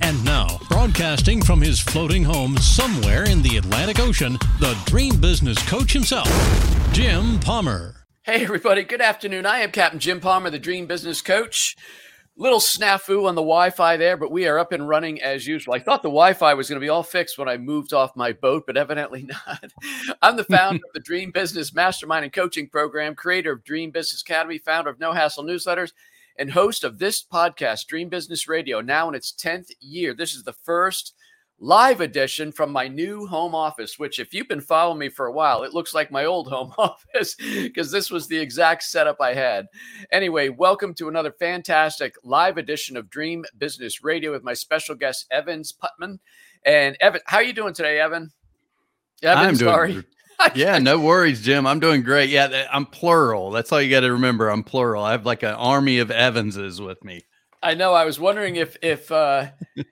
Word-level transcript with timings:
And 0.00 0.24
now, 0.24 0.58
broadcasting 0.68 1.42
from 1.42 1.60
his 1.60 1.80
floating 1.80 2.24
home 2.24 2.56
somewhere 2.58 3.24
in 3.24 3.42
the 3.42 3.56
Atlantic 3.56 4.00
Ocean, 4.00 4.34
the 4.60 4.78
dream 4.86 5.20
business 5.20 5.58
coach 5.68 5.92
himself, 5.92 6.28
Jim 6.92 7.38
Palmer. 7.40 7.98
Hey, 8.22 8.44
everybody. 8.44 8.84
Good 8.84 9.00
afternoon. 9.00 9.46
I 9.46 9.60
am 9.60 9.70
Captain 9.70 9.98
Jim 9.98 10.20
Palmer, 10.20 10.50
the 10.50 10.58
Dream 10.58 10.86
Business 10.86 11.22
Coach. 11.22 11.76
Little 12.36 12.60
snafu 12.60 13.26
on 13.26 13.34
the 13.34 13.40
Wi 13.40 13.70
Fi 13.70 13.96
there, 13.96 14.16
but 14.16 14.30
we 14.30 14.46
are 14.46 14.58
up 14.58 14.70
and 14.70 14.86
running 14.86 15.20
as 15.20 15.46
usual. 15.46 15.74
I 15.74 15.80
thought 15.80 16.02
the 16.02 16.08
Wi 16.08 16.34
Fi 16.34 16.54
was 16.54 16.68
going 16.68 16.78
to 16.78 16.84
be 16.84 16.90
all 16.90 17.02
fixed 17.02 17.38
when 17.38 17.48
I 17.48 17.56
moved 17.56 17.92
off 17.92 18.14
my 18.14 18.32
boat, 18.32 18.64
but 18.66 18.76
evidently 18.76 19.22
not. 19.46 19.72
I'm 20.22 20.36
the 20.36 20.44
founder 20.44 20.76
of 20.86 20.92
the 20.92 21.00
Dream 21.00 21.30
Business 21.30 21.74
Mastermind 21.74 22.24
and 22.24 22.32
Coaching 22.32 22.68
Program, 22.68 23.14
creator 23.14 23.52
of 23.52 23.64
Dream 23.64 23.90
Business 23.90 24.22
Academy, 24.22 24.58
founder 24.58 24.90
of 24.90 25.00
No 25.00 25.12
Hassle 25.12 25.44
Newsletters, 25.44 25.92
and 26.38 26.50
host 26.50 26.84
of 26.84 26.98
this 26.98 27.22
podcast, 27.22 27.86
Dream 27.88 28.08
Business 28.08 28.46
Radio, 28.46 28.80
now 28.80 29.08
in 29.08 29.14
its 29.14 29.32
10th 29.32 29.70
year. 29.80 30.14
This 30.14 30.34
is 30.34 30.44
the 30.44 30.52
first 30.52 31.14
live 31.58 32.00
edition 32.00 32.52
from 32.52 32.70
my 32.70 32.86
new 32.86 33.26
home 33.26 33.56
office, 33.56 33.98
which, 33.98 34.20
if 34.20 34.32
you've 34.32 34.46
been 34.46 34.60
following 34.60 35.00
me 35.00 35.08
for 35.08 35.26
a 35.26 35.32
while, 35.32 35.64
it 35.64 35.74
looks 35.74 35.94
like 35.94 36.12
my 36.12 36.24
old 36.24 36.48
home 36.48 36.72
office 36.78 37.34
because 37.34 37.90
this 37.90 38.10
was 38.10 38.28
the 38.28 38.38
exact 38.38 38.84
setup 38.84 39.20
I 39.20 39.34
had. 39.34 39.66
Anyway, 40.12 40.48
welcome 40.48 40.94
to 40.94 41.08
another 41.08 41.32
fantastic 41.32 42.14
live 42.22 42.56
edition 42.56 42.96
of 42.96 43.10
Dream 43.10 43.44
Business 43.58 44.04
Radio 44.04 44.30
with 44.30 44.44
my 44.44 44.54
special 44.54 44.94
guest, 44.94 45.26
Evans 45.32 45.74
Putman. 45.74 46.20
And 46.64 46.96
Evan, 47.00 47.20
how 47.26 47.38
are 47.38 47.42
you 47.42 47.52
doing 47.52 47.74
today, 47.74 47.98
Evan? 47.98 48.30
Evan, 49.22 49.44
I'm 49.44 49.56
sorry. 49.56 49.92
doing 49.92 50.04
yeah, 50.54 50.78
no 50.78 50.98
worries, 50.98 51.42
Jim. 51.42 51.66
I'm 51.66 51.80
doing 51.80 52.02
great. 52.02 52.30
Yeah, 52.30 52.66
I'm 52.72 52.86
plural. 52.86 53.50
That's 53.50 53.72
all 53.72 53.80
you 53.82 53.90
got 53.90 54.00
to 54.00 54.12
remember. 54.12 54.48
I'm 54.48 54.62
plural. 54.62 55.02
I 55.02 55.12
have 55.12 55.26
like 55.26 55.42
an 55.42 55.54
army 55.54 55.98
of 55.98 56.10
Evanses 56.10 56.80
with 56.80 57.02
me. 57.04 57.22
I 57.60 57.74
know. 57.74 57.92
I 57.92 58.04
was 58.04 58.20
wondering 58.20 58.54
if 58.54 58.76
if 58.82 59.10
uh 59.10 59.46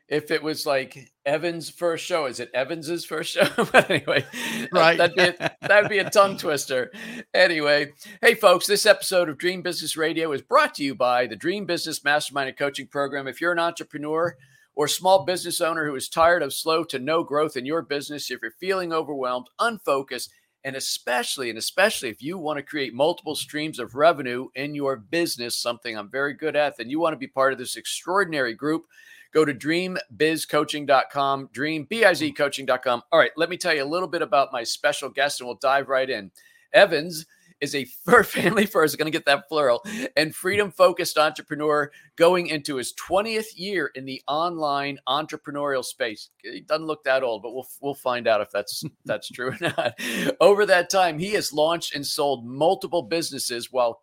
if 0.08 0.30
it 0.30 0.40
was 0.40 0.66
like 0.66 1.10
Evan's 1.24 1.68
first 1.68 2.04
show. 2.04 2.26
Is 2.26 2.38
it 2.38 2.50
Evans's 2.54 3.04
first 3.04 3.32
show? 3.32 3.48
but 3.72 3.90
anyway, 3.90 4.24
right. 4.72 4.96
That'd 4.96 5.16
be, 5.16 5.44
a, 5.44 5.56
that'd 5.62 5.90
be 5.90 5.98
a 5.98 6.08
tongue 6.08 6.36
twister. 6.36 6.92
Anyway, 7.34 7.92
hey 8.22 8.34
folks, 8.34 8.68
this 8.68 8.86
episode 8.86 9.28
of 9.28 9.38
Dream 9.38 9.62
Business 9.62 9.96
Radio 9.96 10.30
is 10.30 10.42
brought 10.42 10.74
to 10.76 10.84
you 10.84 10.94
by 10.94 11.26
the 11.26 11.34
Dream 11.34 11.66
Business 11.66 12.04
Mastermind 12.04 12.48
and 12.48 12.56
Coaching 12.56 12.86
Program. 12.86 13.26
If 13.26 13.40
you're 13.40 13.52
an 13.52 13.58
entrepreneur 13.58 14.36
or 14.76 14.86
small 14.86 15.24
business 15.24 15.60
owner 15.60 15.86
who 15.86 15.96
is 15.96 16.08
tired 16.08 16.42
of 16.42 16.52
slow 16.52 16.84
to 16.84 16.98
no 16.98 17.24
growth 17.24 17.56
in 17.56 17.66
your 17.66 17.82
business, 17.82 18.30
if 18.30 18.40
you're 18.42 18.52
feeling 18.60 18.92
overwhelmed, 18.92 19.48
unfocused, 19.58 20.30
and 20.64 20.76
especially 20.76 21.48
and 21.48 21.58
especially 21.58 22.10
if 22.10 22.22
you 22.22 22.36
want 22.36 22.58
to 22.58 22.62
create 22.62 22.92
multiple 22.92 23.34
streams 23.34 23.78
of 23.78 23.94
revenue 23.94 24.48
in 24.54 24.74
your 24.74 24.96
business, 24.96 25.58
something 25.58 25.96
I'm 25.96 26.10
very 26.10 26.34
good 26.34 26.54
at, 26.56 26.76
then 26.76 26.90
you 26.90 27.00
want 27.00 27.14
to 27.14 27.18
be 27.18 27.26
part 27.26 27.52
of 27.54 27.58
this 27.58 27.76
extraordinary 27.76 28.52
group. 28.52 28.84
Go 29.32 29.44
to 29.44 29.54
dreambizcoaching.com, 29.54 31.48
dreambizcoaching.com. 31.48 33.02
All 33.12 33.18
right, 33.18 33.32
let 33.36 33.48
me 33.48 33.56
tell 33.56 33.74
you 33.74 33.82
a 33.82 33.84
little 33.84 34.08
bit 34.08 34.22
about 34.22 34.52
my 34.52 34.62
special 34.62 35.08
guest 35.08 35.40
and 35.40 35.46
we'll 35.46 35.56
dive 35.56 35.88
right 35.88 36.10
in. 36.10 36.30
Evans 36.72 37.26
is 37.60 37.74
a 37.74 37.84
fur 37.84 38.22
family 38.24 38.66
first, 38.66 38.98
going 38.98 39.10
to 39.10 39.16
get 39.16 39.26
that 39.26 39.48
plural, 39.48 39.84
and 40.16 40.34
freedom 40.34 40.70
focused 40.70 41.18
entrepreneur 41.18 41.90
going 42.16 42.46
into 42.46 42.76
his 42.76 42.92
20th 42.94 43.56
year 43.56 43.90
in 43.94 44.04
the 44.04 44.22
online 44.28 44.98
entrepreneurial 45.08 45.84
space. 45.84 46.30
He 46.42 46.60
doesn't 46.60 46.86
look 46.86 47.04
that 47.04 47.22
old, 47.22 47.42
but 47.42 47.54
we'll, 47.54 47.66
we'll 47.80 47.94
find 47.94 48.26
out 48.26 48.40
if 48.40 48.50
that's, 48.50 48.84
that's 49.04 49.28
true 49.28 49.50
or 49.50 49.58
not. 49.60 49.98
Over 50.40 50.66
that 50.66 50.90
time, 50.90 51.18
he 51.18 51.32
has 51.32 51.52
launched 51.52 51.94
and 51.94 52.06
sold 52.06 52.46
multiple 52.46 53.02
businesses 53.02 53.72
while 53.72 54.02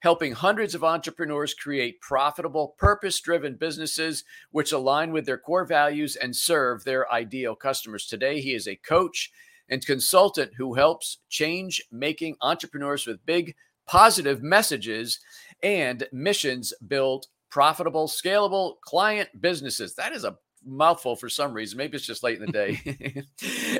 helping 0.00 0.32
hundreds 0.32 0.74
of 0.74 0.84
entrepreneurs 0.84 1.54
create 1.54 2.00
profitable, 2.00 2.74
purpose 2.78 3.20
driven 3.20 3.54
businesses 3.54 4.24
which 4.50 4.72
align 4.72 5.12
with 5.12 5.24
their 5.24 5.38
core 5.38 5.64
values 5.64 6.16
and 6.16 6.36
serve 6.36 6.84
their 6.84 7.10
ideal 7.12 7.54
customers. 7.54 8.06
Today, 8.06 8.40
he 8.40 8.54
is 8.54 8.68
a 8.68 8.76
coach 8.76 9.30
and 9.72 9.84
consultant 9.86 10.52
who 10.58 10.74
helps 10.74 11.18
change 11.30 11.82
making 11.90 12.36
entrepreneurs 12.42 13.06
with 13.06 13.24
big 13.24 13.54
positive 13.86 14.42
messages 14.42 15.18
and 15.62 16.06
missions 16.12 16.74
build 16.86 17.26
profitable, 17.50 18.06
scalable 18.06 18.74
client 18.84 19.30
businesses. 19.40 19.94
That 19.94 20.12
is 20.12 20.24
a 20.24 20.36
mouthful 20.62 21.16
for 21.16 21.30
some 21.30 21.54
reason. 21.54 21.78
Maybe 21.78 21.96
it's 21.96 22.06
just 22.06 22.22
late 22.22 22.38
in 22.38 22.44
the 22.44 22.52
day. 22.52 23.24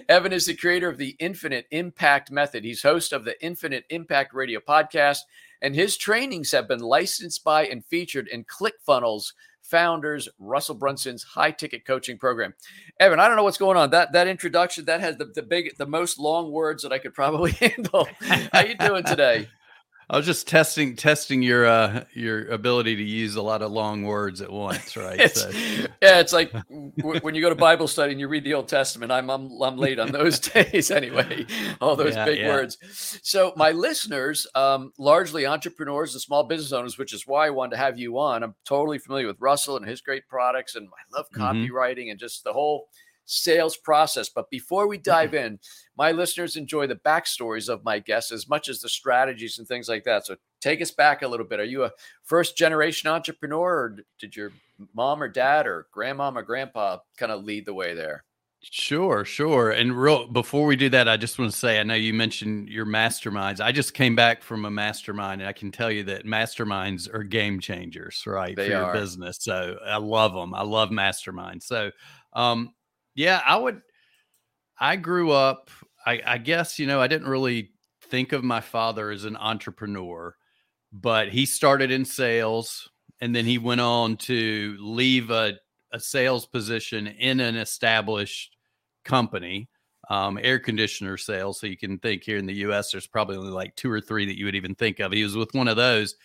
Evan 0.08 0.32
is 0.32 0.46
the 0.46 0.56
creator 0.56 0.88
of 0.88 0.96
the 0.96 1.14
Infinite 1.18 1.66
Impact 1.70 2.30
Method. 2.30 2.64
He's 2.64 2.82
host 2.82 3.12
of 3.12 3.24
the 3.24 3.40
Infinite 3.44 3.84
Impact 3.90 4.32
Radio 4.32 4.60
podcast, 4.60 5.18
and 5.60 5.74
his 5.74 5.98
trainings 5.98 6.50
have 6.52 6.66
been 6.66 6.80
licensed 6.80 7.44
by 7.44 7.66
and 7.66 7.84
featured 7.84 8.28
in 8.28 8.44
ClickFunnels 8.44 9.32
founders 9.72 10.28
Russell 10.38 10.74
Brunson's 10.74 11.22
high 11.22 11.50
ticket 11.50 11.86
coaching 11.86 12.18
program. 12.18 12.52
Evan, 13.00 13.18
I 13.18 13.26
don't 13.26 13.36
know 13.36 13.42
what's 13.42 13.56
going 13.56 13.78
on. 13.78 13.88
That 13.90 14.12
that 14.12 14.28
introduction 14.28 14.84
that 14.84 15.00
has 15.00 15.16
the, 15.16 15.24
the 15.24 15.42
big 15.42 15.78
the 15.78 15.86
most 15.86 16.18
long 16.18 16.52
words 16.52 16.82
that 16.82 16.92
I 16.92 16.98
could 16.98 17.14
probably 17.14 17.52
handle. 17.60 18.06
How 18.52 18.60
you 18.60 18.76
doing 18.76 19.02
today? 19.02 19.48
I 20.12 20.16
was 20.18 20.26
just 20.26 20.46
testing 20.46 20.94
testing 20.94 21.42
your 21.42 21.64
uh 21.64 22.04
your 22.12 22.44
ability 22.48 22.96
to 22.96 23.02
use 23.02 23.36
a 23.36 23.40
lot 23.40 23.62
of 23.62 23.72
long 23.72 24.02
words 24.02 24.42
at 24.42 24.52
once, 24.52 24.94
right? 24.94 25.18
it's, 25.18 25.40
so. 25.40 25.50
Yeah, 26.02 26.20
it's 26.20 26.34
like 26.34 26.52
w- 26.52 27.20
when 27.22 27.34
you 27.34 27.40
go 27.40 27.48
to 27.48 27.54
Bible 27.54 27.88
study 27.88 28.12
and 28.12 28.20
you 28.20 28.28
read 28.28 28.44
the 28.44 28.52
Old 28.52 28.68
Testament. 28.68 29.10
I'm 29.10 29.30
I'm, 29.30 29.50
I'm 29.62 29.78
late 29.78 29.98
on 29.98 30.12
those 30.12 30.38
days 30.40 30.90
anyway. 30.90 31.46
All 31.80 31.96
those 31.96 32.14
yeah, 32.14 32.26
big 32.26 32.40
yeah. 32.40 32.48
words. 32.48 32.76
So 33.22 33.54
my 33.56 33.70
listeners, 33.70 34.46
um, 34.54 34.92
largely 34.98 35.46
entrepreneurs 35.46 36.12
and 36.12 36.20
small 36.20 36.44
business 36.44 36.72
owners, 36.72 36.98
which 36.98 37.14
is 37.14 37.26
why 37.26 37.46
I 37.46 37.50
wanted 37.50 37.70
to 37.70 37.76
have 37.78 37.98
you 37.98 38.18
on. 38.18 38.42
I'm 38.42 38.54
totally 38.66 38.98
familiar 38.98 39.26
with 39.26 39.40
Russell 39.40 39.78
and 39.78 39.88
his 39.88 40.02
great 40.02 40.28
products, 40.28 40.74
and 40.74 40.88
I 40.88 41.16
love 41.16 41.26
mm-hmm. 41.30 41.42
copywriting 41.42 42.00
mm-hmm. 42.00 42.10
and 42.10 42.20
just 42.20 42.44
the 42.44 42.52
whole 42.52 42.88
sales 43.24 43.76
process. 43.76 44.28
But 44.28 44.50
before 44.50 44.88
we 44.88 44.98
dive 44.98 45.34
in, 45.34 45.58
my 45.96 46.12
listeners 46.12 46.56
enjoy 46.56 46.86
the 46.86 46.96
backstories 46.96 47.68
of 47.68 47.84
my 47.84 47.98
guests 47.98 48.32
as 48.32 48.48
much 48.48 48.68
as 48.68 48.80
the 48.80 48.88
strategies 48.88 49.58
and 49.58 49.66
things 49.66 49.88
like 49.88 50.04
that. 50.04 50.26
So 50.26 50.36
take 50.60 50.80
us 50.80 50.90
back 50.90 51.22
a 51.22 51.28
little 51.28 51.46
bit. 51.46 51.60
Are 51.60 51.64
you 51.64 51.84
a 51.84 51.92
first 52.24 52.56
generation 52.56 53.10
entrepreneur, 53.10 53.70
or 53.70 53.96
did 54.18 54.36
your 54.36 54.52
mom 54.94 55.22
or 55.22 55.28
dad 55.28 55.66
or 55.66 55.86
grandmom 55.94 56.36
or 56.36 56.42
grandpa 56.42 56.98
kind 57.16 57.32
of 57.32 57.44
lead 57.44 57.66
the 57.66 57.74
way 57.74 57.94
there? 57.94 58.24
Sure, 58.64 59.24
sure. 59.24 59.72
And 59.72 60.00
real 60.00 60.28
before 60.28 60.66
we 60.66 60.76
do 60.76 60.88
that, 60.90 61.08
I 61.08 61.16
just 61.16 61.36
want 61.36 61.50
to 61.50 61.58
say 61.58 61.80
I 61.80 61.82
know 61.82 61.94
you 61.94 62.14
mentioned 62.14 62.68
your 62.68 62.86
masterminds. 62.86 63.60
I 63.60 63.72
just 63.72 63.92
came 63.92 64.14
back 64.14 64.40
from 64.40 64.64
a 64.64 64.70
mastermind 64.70 65.40
and 65.40 65.48
I 65.48 65.52
can 65.52 65.72
tell 65.72 65.90
you 65.90 66.04
that 66.04 66.26
masterminds 66.26 67.12
are 67.12 67.24
game 67.24 67.58
changers, 67.58 68.22
right? 68.24 68.54
They 68.54 68.68
for 68.68 68.76
are. 68.76 68.82
your 68.82 68.92
business. 68.92 69.38
So 69.40 69.78
I 69.84 69.96
love 69.96 70.32
them. 70.32 70.54
I 70.54 70.62
love 70.62 70.90
masterminds. 70.90 71.64
So 71.64 71.90
um 72.34 72.72
yeah, 73.14 73.40
I 73.46 73.56
would. 73.56 73.82
I 74.78 74.96
grew 74.96 75.30
up. 75.30 75.70
I, 76.04 76.20
I 76.26 76.38
guess 76.38 76.78
you 76.78 76.86
know 76.86 77.00
I 77.00 77.06
didn't 77.06 77.28
really 77.28 77.70
think 78.04 78.32
of 78.32 78.44
my 78.44 78.60
father 78.60 79.10
as 79.10 79.24
an 79.24 79.36
entrepreneur, 79.36 80.34
but 80.92 81.28
he 81.28 81.46
started 81.46 81.90
in 81.90 82.04
sales 82.04 82.90
and 83.22 83.34
then 83.34 83.46
he 83.46 83.56
went 83.56 83.80
on 83.80 84.16
to 84.16 84.76
leave 84.80 85.30
a, 85.30 85.54
a 85.92 86.00
sales 86.00 86.44
position 86.44 87.06
in 87.06 87.38
an 87.38 87.56
established 87.56 88.56
company, 89.04 89.68
um, 90.10 90.38
air 90.42 90.58
conditioner 90.58 91.16
sales. 91.16 91.60
So 91.60 91.68
you 91.68 91.78
can 91.78 91.98
think 92.00 92.24
here 92.24 92.36
in 92.36 92.46
the 92.46 92.54
U.S. 92.54 92.90
there's 92.90 93.06
probably 93.06 93.36
only 93.36 93.52
like 93.52 93.76
two 93.76 93.90
or 93.90 94.00
three 94.00 94.26
that 94.26 94.36
you 94.36 94.44
would 94.44 94.56
even 94.56 94.74
think 94.74 94.98
of. 94.98 95.12
He 95.12 95.22
was 95.22 95.36
with 95.36 95.54
one 95.54 95.68
of 95.68 95.76
those, 95.76 96.16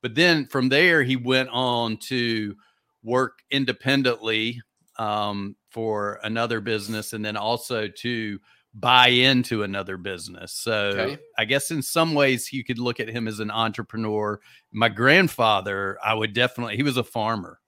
but 0.00 0.14
then 0.14 0.46
from 0.46 0.70
there 0.70 1.02
he 1.02 1.16
went 1.16 1.50
on 1.50 1.98
to 2.08 2.54
work 3.02 3.38
independently 3.50 4.60
um, 4.98 5.56
for 5.76 6.18
another 6.22 6.62
business 6.62 7.12
and 7.12 7.22
then 7.22 7.36
also 7.36 7.86
to 7.86 8.40
buy 8.72 9.08
into 9.08 9.62
another 9.62 9.98
business. 9.98 10.50
So 10.52 10.72
okay. 10.72 11.18
I 11.36 11.44
guess 11.44 11.70
in 11.70 11.82
some 11.82 12.14
ways 12.14 12.50
you 12.50 12.64
could 12.64 12.78
look 12.78 12.98
at 12.98 13.10
him 13.10 13.28
as 13.28 13.40
an 13.40 13.50
entrepreneur. 13.50 14.40
My 14.72 14.88
grandfather, 14.88 15.98
I 16.02 16.14
would 16.14 16.32
definitely 16.32 16.76
he 16.76 16.82
was 16.82 16.96
a 16.96 17.04
farmer, 17.04 17.60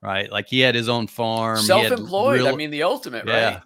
right? 0.00 0.32
Like 0.32 0.48
he 0.48 0.60
had 0.60 0.74
his 0.74 0.88
own 0.88 1.06
farm. 1.06 1.58
Self-employed. 1.58 2.40
Real, 2.40 2.48
I 2.48 2.56
mean 2.56 2.70
the 2.70 2.82
ultimate, 2.82 3.26
yeah, 3.26 3.46
right? 3.46 3.62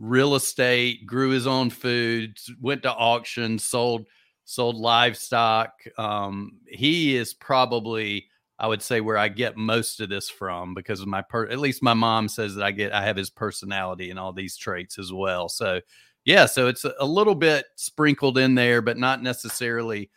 Real 0.00 0.34
estate, 0.34 1.06
grew 1.06 1.30
his 1.30 1.46
own 1.46 1.70
food, 1.70 2.36
went 2.60 2.82
to 2.82 2.92
auctions, 2.92 3.64
sold 3.64 4.08
sold 4.44 4.74
livestock. 4.74 5.74
Um, 5.98 6.58
he 6.66 7.16
is 7.16 7.32
probably 7.32 8.26
I 8.60 8.66
would 8.66 8.82
say 8.82 9.00
where 9.00 9.16
I 9.16 9.28
get 9.28 9.56
most 9.56 10.00
of 10.00 10.10
this 10.10 10.28
from 10.28 10.74
because 10.74 11.00
of 11.00 11.06
my 11.08 11.22
per 11.22 11.46
at 11.48 11.58
least 11.58 11.82
my 11.82 11.94
mom 11.94 12.28
says 12.28 12.54
that 12.54 12.64
I 12.64 12.70
get 12.70 12.92
I 12.92 13.02
have 13.02 13.16
his 13.16 13.30
personality 13.30 14.10
and 14.10 14.18
all 14.18 14.34
these 14.34 14.56
traits 14.56 14.98
as 14.98 15.12
well. 15.12 15.48
So 15.48 15.80
yeah, 16.26 16.44
so 16.44 16.68
it's 16.68 16.84
a 16.84 17.04
little 17.04 17.34
bit 17.34 17.64
sprinkled 17.76 18.36
in 18.36 18.54
there, 18.54 18.82
but 18.82 18.98
not 18.98 19.22
necessarily 19.22 20.10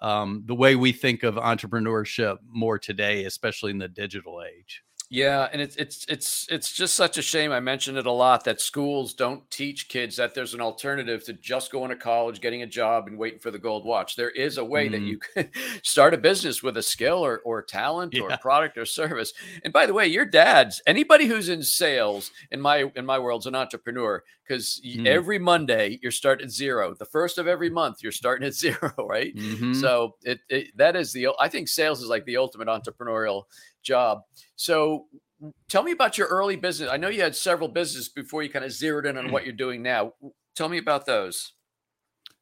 um, 0.00 0.44
the 0.46 0.54
way 0.54 0.76
we 0.76 0.92
think 0.92 1.24
of 1.24 1.34
entrepreneurship 1.34 2.38
more 2.46 2.78
today, 2.78 3.24
especially 3.24 3.72
in 3.72 3.78
the 3.78 3.88
digital 3.88 4.40
age. 4.42 4.82
Yeah, 5.12 5.48
and 5.52 5.60
it's 5.60 5.74
it's 5.74 6.06
it's 6.08 6.46
it's 6.48 6.72
just 6.72 6.94
such 6.94 7.18
a 7.18 7.22
shame. 7.22 7.50
I 7.50 7.58
mentioned 7.58 7.98
it 7.98 8.06
a 8.06 8.12
lot 8.12 8.44
that 8.44 8.60
schools 8.60 9.12
don't 9.12 9.50
teach 9.50 9.88
kids 9.88 10.14
that 10.16 10.34
there's 10.34 10.54
an 10.54 10.60
alternative 10.60 11.24
to 11.24 11.32
just 11.32 11.72
going 11.72 11.90
to 11.90 11.96
college, 11.96 12.40
getting 12.40 12.62
a 12.62 12.66
job, 12.66 13.08
and 13.08 13.18
waiting 13.18 13.40
for 13.40 13.50
the 13.50 13.58
gold 13.58 13.84
watch. 13.84 14.14
There 14.14 14.30
is 14.30 14.56
a 14.56 14.64
way 14.64 14.88
mm. 14.88 14.92
that 14.92 15.00
you 15.00 15.18
can 15.18 15.50
start 15.82 16.14
a 16.14 16.16
business 16.16 16.62
with 16.62 16.76
a 16.76 16.82
skill 16.82 17.24
or 17.24 17.40
or 17.40 17.60
talent 17.60 18.14
yeah. 18.14 18.22
or 18.22 18.36
product 18.36 18.78
or 18.78 18.86
service. 18.86 19.32
And 19.64 19.72
by 19.72 19.86
the 19.86 19.94
way, 19.94 20.06
your 20.06 20.24
dad's 20.24 20.80
anybody 20.86 21.26
who's 21.26 21.48
in 21.48 21.64
sales 21.64 22.30
in 22.52 22.60
my 22.60 22.92
in 22.94 23.04
my 23.04 23.18
world's 23.18 23.46
an 23.46 23.56
entrepreneur 23.56 24.22
because 24.46 24.80
mm. 24.86 25.06
every 25.06 25.40
Monday 25.40 25.98
you're 26.02 26.12
starting 26.12 26.46
at 26.46 26.52
zero. 26.52 26.94
The 26.94 27.04
first 27.04 27.36
of 27.38 27.48
every 27.48 27.70
month 27.70 28.00
you're 28.00 28.12
starting 28.12 28.46
at 28.46 28.54
zero, 28.66 28.92
right? 28.96 29.34
Mm-hmm. 29.34 29.74
So 29.74 30.14
it, 30.22 30.38
it 30.48 30.76
that 30.76 30.94
is 30.94 31.12
the 31.12 31.30
I 31.40 31.48
think 31.48 31.66
sales 31.66 32.00
is 32.00 32.08
like 32.08 32.26
the 32.26 32.36
ultimate 32.36 32.68
entrepreneurial 32.68 33.46
job. 33.82 34.22
So 34.56 35.06
tell 35.68 35.82
me 35.82 35.92
about 35.92 36.18
your 36.18 36.28
early 36.28 36.56
business. 36.56 36.90
I 36.90 36.96
know 36.96 37.08
you 37.08 37.22
had 37.22 37.36
several 37.36 37.68
businesses 37.68 38.08
before 38.08 38.42
you 38.42 38.50
kind 38.50 38.64
of 38.64 38.72
zeroed 38.72 39.06
in 39.06 39.16
on 39.16 39.30
what 39.30 39.44
you're 39.44 39.54
doing 39.54 39.82
now. 39.82 40.12
Tell 40.54 40.68
me 40.68 40.78
about 40.78 41.06
those. 41.06 41.52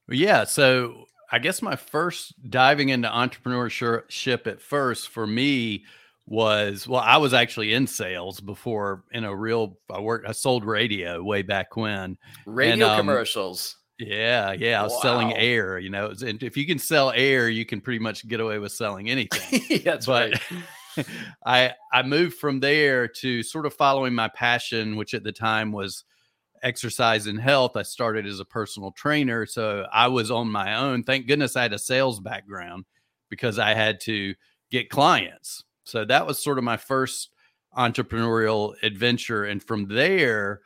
Yeah. 0.08 0.44
So 0.44 1.04
I 1.30 1.38
guess 1.38 1.62
my 1.62 1.76
first 1.76 2.34
diving 2.50 2.88
into 2.88 3.08
entrepreneurship 3.08 4.46
at 4.46 4.60
first 4.60 5.08
for 5.08 5.26
me 5.26 5.84
was 6.26 6.86
well, 6.86 7.00
I 7.00 7.16
was 7.16 7.32
actually 7.32 7.72
in 7.72 7.86
sales 7.86 8.40
before 8.40 9.04
in 9.12 9.24
a 9.24 9.34
real 9.34 9.78
I 9.90 10.00
worked 10.00 10.28
I 10.28 10.32
sold 10.32 10.64
radio 10.64 11.22
way 11.22 11.42
back 11.42 11.76
when. 11.76 12.18
Radio 12.46 12.72
and, 12.72 12.82
um, 12.82 12.98
commercials. 12.98 13.76
Yeah, 13.98 14.52
yeah. 14.52 14.80
I 14.80 14.84
was 14.84 14.92
wow. 14.92 15.00
selling 15.00 15.36
air, 15.36 15.78
you 15.78 15.90
know. 15.90 16.12
And 16.24 16.42
if 16.42 16.56
you 16.56 16.66
can 16.66 16.78
sell 16.78 17.10
air, 17.10 17.48
you 17.48 17.66
can 17.66 17.80
pretty 17.80 17.98
much 17.98 18.26
get 18.28 18.40
away 18.40 18.58
with 18.58 18.72
selling 18.72 19.10
anything. 19.10 19.82
That's 19.84 20.06
but, 20.06 20.32
right. 20.32 20.62
I 21.46 21.72
I 21.92 22.02
moved 22.02 22.36
from 22.36 22.60
there 22.60 23.08
to 23.08 23.42
sort 23.42 23.66
of 23.66 23.74
following 23.74 24.14
my 24.14 24.28
passion, 24.28 24.96
which 24.96 25.14
at 25.14 25.24
the 25.24 25.32
time 25.32 25.72
was 25.72 26.04
exercise 26.62 27.26
and 27.26 27.40
health. 27.40 27.76
I 27.76 27.82
started 27.82 28.26
as 28.26 28.40
a 28.40 28.44
personal 28.44 28.92
trainer, 28.92 29.46
so 29.46 29.86
I 29.92 30.08
was 30.08 30.30
on 30.30 30.50
my 30.50 30.76
own. 30.76 31.02
Thank 31.02 31.26
goodness 31.26 31.56
I 31.56 31.62
had 31.62 31.72
a 31.72 31.78
sales 31.78 32.20
background 32.20 32.84
because 33.28 33.58
I 33.58 33.74
had 33.74 34.00
to 34.02 34.34
get 34.70 34.90
clients. 34.90 35.64
So 35.84 36.04
that 36.04 36.26
was 36.26 36.42
sort 36.42 36.58
of 36.58 36.64
my 36.64 36.76
first 36.76 37.30
entrepreneurial 37.76 38.74
adventure, 38.82 39.44
and 39.44 39.62
from 39.62 39.88
there. 39.88 40.60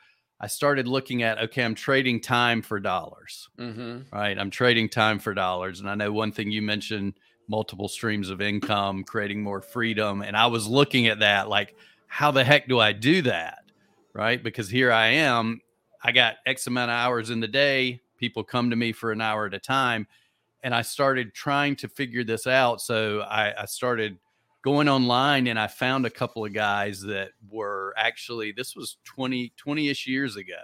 I 0.44 0.49
started 0.49 0.88
looking 0.88 1.23
at 1.23 1.38
okay, 1.38 1.62
I'm 1.62 1.76
trading 1.76 2.20
time 2.20 2.62
for 2.62 2.81
dollars. 2.81 3.49
Mm-hmm. 3.61 4.12
Right, 4.12 4.37
I'm 4.37 4.50
trading 4.50 4.88
time 4.88 5.20
for 5.20 5.34
dollars, 5.34 5.79
and 5.79 5.88
I 5.88 5.94
know 5.94 6.11
one 6.11 6.32
thing 6.32 6.50
you 6.50 6.62
mentioned 6.62 7.14
multiple 7.52 7.87
streams 7.87 8.31
of 8.31 8.40
income, 8.40 9.04
creating 9.04 9.43
more 9.43 9.60
freedom. 9.60 10.22
And 10.22 10.34
I 10.34 10.46
was 10.46 10.66
looking 10.66 11.06
at 11.06 11.19
that 11.19 11.50
like, 11.50 11.76
how 12.06 12.31
the 12.31 12.43
heck 12.43 12.66
do 12.66 12.81
I 12.81 12.93
do 12.93 13.20
that? 13.22 13.64
Right. 14.14 14.43
Because 14.43 14.70
here 14.70 14.90
I 14.90 15.08
am, 15.08 15.60
I 16.02 16.12
got 16.12 16.37
X 16.46 16.66
amount 16.66 16.90
of 16.90 16.94
hours 16.94 17.28
in 17.28 17.40
the 17.40 17.49
day. 17.49 18.00
People 18.16 18.43
come 18.43 18.70
to 18.70 18.76
me 18.76 18.93
for 18.93 19.12
an 19.12 19.20
hour 19.20 19.44
at 19.44 19.52
a 19.52 19.58
time. 19.58 20.06
And 20.62 20.75
I 20.75 20.81
started 20.81 21.34
trying 21.34 21.76
to 21.76 21.88
figure 21.88 22.25
this 22.25 22.46
out. 22.46 22.81
So 22.81 23.20
I, 23.20 23.62
I 23.62 23.66
started 23.66 24.16
going 24.62 24.88
online 24.88 25.46
and 25.46 25.58
I 25.58 25.66
found 25.66 26.06
a 26.06 26.10
couple 26.10 26.46
of 26.46 26.55
guys 26.55 27.02
that 27.02 27.32
were 27.50 27.93
actually, 27.98 28.52
this 28.52 28.75
was 28.75 28.96
20, 29.05 29.52
20 29.58 29.88
ish 29.90 30.06
years 30.06 30.37
ago. 30.37 30.62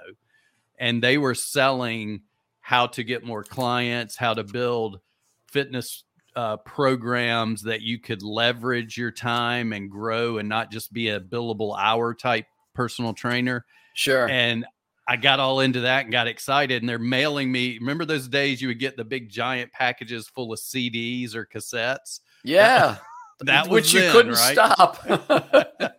And 0.78 1.02
they 1.02 1.18
were 1.18 1.34
selling 1.34 2.22
how 2.60 2.86
to 2.86 3.04
get 3.04 3.24
more 3.24 3.44
clients, 3.44 4.16
how 4.16 4.32
to 4.32 4.44
build 4.44 5.00
fitness 5.48 6.04
uh, 6.38 6.56
programs 6.58 7.62
that 7.62 7.82
you 7.82 7.98
could 7.98 8.22
leverage 8.22 8.96
your 8.96 9.10
time 9.10 9.72
and 9.72 9.90
grow 9.90 10.38
and 10.38 10.48
not 10.48 10.70
just 10.70 10.92
be 10.92 11.08
a 11.08 11.18
billable 11.18 11.76
hour 11.76 12.14
type 12.14 12.46
personal 12.74 13.12
trainer. 13.12 13.66
Sure. 13.94 14.28
And 14.28 14.64
I 15.08 15.16
got 15.16 15.40
all 15.40 15.58
into 15.58 15.80
that 15.80 16.04
and 16.04 16.12
got 16.12 16.28
excited. 16.28 16.80
And 16.80 16.88
they're 16.88 17.00
mailing 17.00 17.50
me. 17.50 17.76
Remember 17.80 18.04
those 18.04 18.28
days 18.28 18.62
you 18.62 18.68
would 18.68 18.78
get 18.78 18.96
the 18.96 19.04
big 19.04 19.28
giant 19.28 19.72
packages 19.72 20.28
full 20.28 20.52
of 20.52 20.60
CDs 20.60 21.34
or 21.34 21.44
cassettes? 21.44 22.20
Yeah. 22.44 22.98
that 23.40 23.66
which 23.66 23.92
then, 23.92 24.04
you 24.04 24.12
couldn't 24.12 24.34
right? 24.34 24.52
stop. 24.52 25.92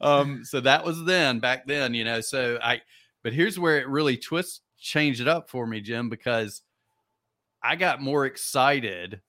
um, 0.00 0.42
so 0.42 0.58
that 0.60 0.86
was 0.86 1.04
then 1.04 1.38
back 1.38 1.66
then, 1.66 1.92
you 1.92 2.04
know. 2.04 2.22
So 2.22 2.58
I, 2.62 2.80
but 3.22 3.34
here's 3.34 3.58
where 3.58 3.78
it 3.78 3.88
really 3.88 4.16
twists, 4.16 4.62
changed 4.78 5.20
it 5.20 5.28
up 5.28 5.50
for 5.50 5.66
me, 5.66 5.82
Jim, 5.82 6.08
because 6.08 6.62
I 7.62 7.76
got 7.76 8.00
more 8.00 8.24
excited 8.24 9.20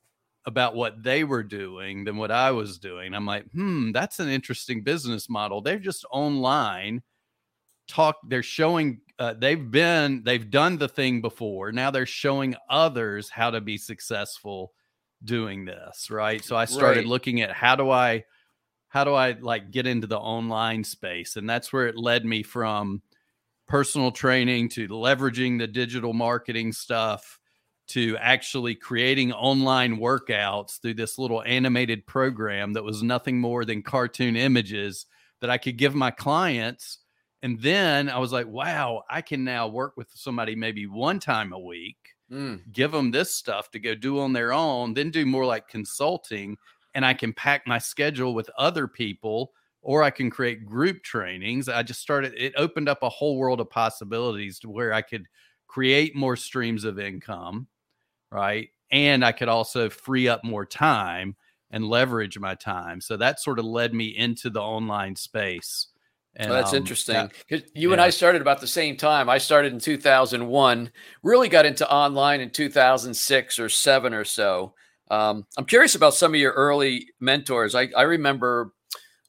about 0.48 0.76
what 0.76 1.04
they 1.04 1.26
were 1.26 1.44
doing 1.44 2.06
than 2.06 2.16
what 2.16 2.32
I 2.32 2.52
was 2.52 2.80
doing. 2.80 3.14
I'm 3.14 3.26
like, 3.26 3.44
hmm, 3.52 3.92
that's 3.92 4.22
an 4.22 4.30
interesting 4.30 4.82
business 4.82 5.30
model. 5.30 5.62
They're 5.62 5.78
just 5.78 6.06
online 6.10 7.04
talk. 7.90 8.16
They're 8.28 8.42
showing 8.42 9.02
uh, 9.20 9.34
they've 9.38 9.70
been 9.70 10.24
they've 10.24 10.50
done 10.50 10.78
the 10.78 10.88
thing 10.88 11.22
before. 11.22 11.74
Now 11.74 11.92
they're 11.92 12.06
showing 12.06 12.56
others 12.70 13.30
how 13.30 13.52
to 13.52 13.60
be 13.60 13.78
successful 13.78 14.72
doing 15.26 15.66
this. 15.66 16.10
Right. 16.10 16.44
So 16.44 16.56
I 16.56 16.64
started 16.64 17.02
right. 17.02 17.08
looking 17.08 17.42
at 17.42 17.52
how 17.52 17.76
do 17.76 17.92
I 17.92 18.24
how 18.88 19.04
do 19.04 19.14
I 19.14 19.34
like 19.34 19.72
get 19.72 19.86
into 19.86 20.08
the 20.08 20.18
online 20.18 20.86
space, 20.86 21.36
and 21.36 21.50
that's 21.50 21.74
where 21.74 21.88
it 21.88 21.98
led 21.98 22.26
me 22.26 22.42
from 22.42 23.02
personal 23.68 24.12
training 24.12 24.70
to 24.70 24.88
leveraging 24.88 25.60
the 25.60 25.68
digital 25.68 26.14
marketing 26.14 26.72
stuff 26.72 27.38
to 27.88 28.18
actually 28.20 28.76
creating 28.76 29.32
online 29.32 29.98
workouts 29.98 30.82
through 30.82 30.96
this 30.96 31.18
little 31.18 31.42
animated 31.44 32.06
program 32.06 32.74
that 32.74 32.84
was 32.84 33.02
nothing 33.02 33.40
more 33.40 33.64
than 33.64 33.82
cartoon 33.82 34.36
images 34.36 35.06
that 35.42 35.50
I 35.50 35.58
could 35.58 35.78
give 35.78 35.96
my 35.96 36.12
clients. 36.12 37.00
And 37.44 37.62
then 37.62 38.10
I 38.10 38.18
was 38.18 38.34
like, 38.34 38.48
wow, 38.48 39.04
I 39.10 39.22
can 39.22 39.44
now 39.44 39.68
work 39.68 39.96
with 39.96 40.10
somebody 40.14 40.56
maybe 40.56 40.86
one 40.86 41.20
time 41.20 41.54
a 41.54 41.60
week, 41.60 41.98
mm. 42.32 42.60
give 42.74 42.92
them 42.92 43.12
this 43.12 43.34
stuff 43.34 43.72
to 43.72 43.80
go 43.80 43.96
do 43.96 44.20
on 44.20 44.34
their 44.34 44.52
own, 44.52 44.94
then 44.94 45.10
do 45.10 45.26
more 45.26 45.46
like 45.46 45.68
consulting. 45.70 46.58
And 46.94 47.06
I 47.06 47.14
can 47.14 47.32
pack 47.32 47.68
my 47.68 47.78
schedule 47.78 48.34
with 48.34 48.50
other 48.58 48.88
people 48.88 49.52
or 49.82 50.04
I 50.04 50.10
can 50.10 50.30
create 50.30 50.66
group 50.66 51.04
trainings. 51.04 51.70
I 51.70 51.84
just 51.84 52.02
started, 52.02 52.34
it 52.36 52.54
opened 52.58 52.90
up 52.90 53.04
a 53.04 53.10
whole 53.10 53.38
world 53.38 53.62
of 53.62 53.70
possibilities 53.70 54.60
to 54.60 54.70
where 54.70 54.92
I 54.92 55.02
could 55.02 55.26
create 55.68 56.16
more 56.16 56.36
streams 56.36 56.84
of 56.84 57.00
income 57.00 57.68
right? 58.32 58.70
And 58.92 59.24
I 59.24 59.32
could 59.32 59.50
also 59.50 59.90
free 59.90 60.28
up 60.28 60.44
more 60.44 60.66
time 60.66 61.36
and 61.72 61.86
leverage 61.86 62.40
my 62.40 62.56
time. 62.56 63.02
So 63.02 63.18
that 63.18 63.40
sort 63.40 63.60
of 63.60 63.66
led 63.66 63.94
me 63.94 64.16
into 64.16 64.50
the 64.50 64.62
online 64.62 65.16
space. 65.16 65.88
And, 66.40 66.52
that's 66.52 66.72
um, 66.72 66.78
interesting 66.78 67.32
because 67.50 67.68
you 67.74 67.90
yeah. 67.90 67.94
and 67.94 68.02
I 68.02 68.12
started 68.12 68.42
about 68.44 68.62
the 68.62 68.68
same 68.68 68.96
time. 68.96 69.28
I 69.28 69.40
started 69.40 69.74
in 69.74 69.80
2001, 69.80 70.92
really 71.24 71.50
got 71.50 71.66
into 71.66 71.90
online 71.92 72.42
in 72.42 72.52
2006 72.52 73.60
or 73.60 73.70
seven 73.70 74.14
or 74.14 74.24
so. 74.24 74.76
Um, 75.10 75.48
I'm 75.58 75.66
curious 75.66 75.96
about 75.96 76.14
some 76.14 76.34
of 76.36 76.40
your 76.40 76.52
early 76.52 77.08
mentors. 77.20 77.74
I, 77.74 77.90
I 77.98 78.04
remember, 78.04 78.72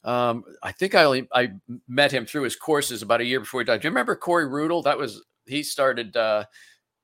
um, 0.03 0.43
I 0.61 0.71
think 0.71 0.93
I 0.93 1.03
only, 1.03 1.27
I 1.33 1.49
met 1.87 2.11
him 2.11 2.27
through 2.27 2.43
his 2.43 2.55
courses 2.55 3.01
about 3.01 3.21
a 3.21 3.25
year 3.25 3.39
before 3.39 3.61
he 3.61 3.65
died. 3.65 3.81
Do 3.81 3.87
you 3.87 3.91
remember 3.91 4.15
Corey 4.15 4.45
Rudl? 4.45 4.83
That 4.83 4.97
was 4.99 5.23
he 5.47 5.63
started 5.63 6.15
uh, 6.15 6.45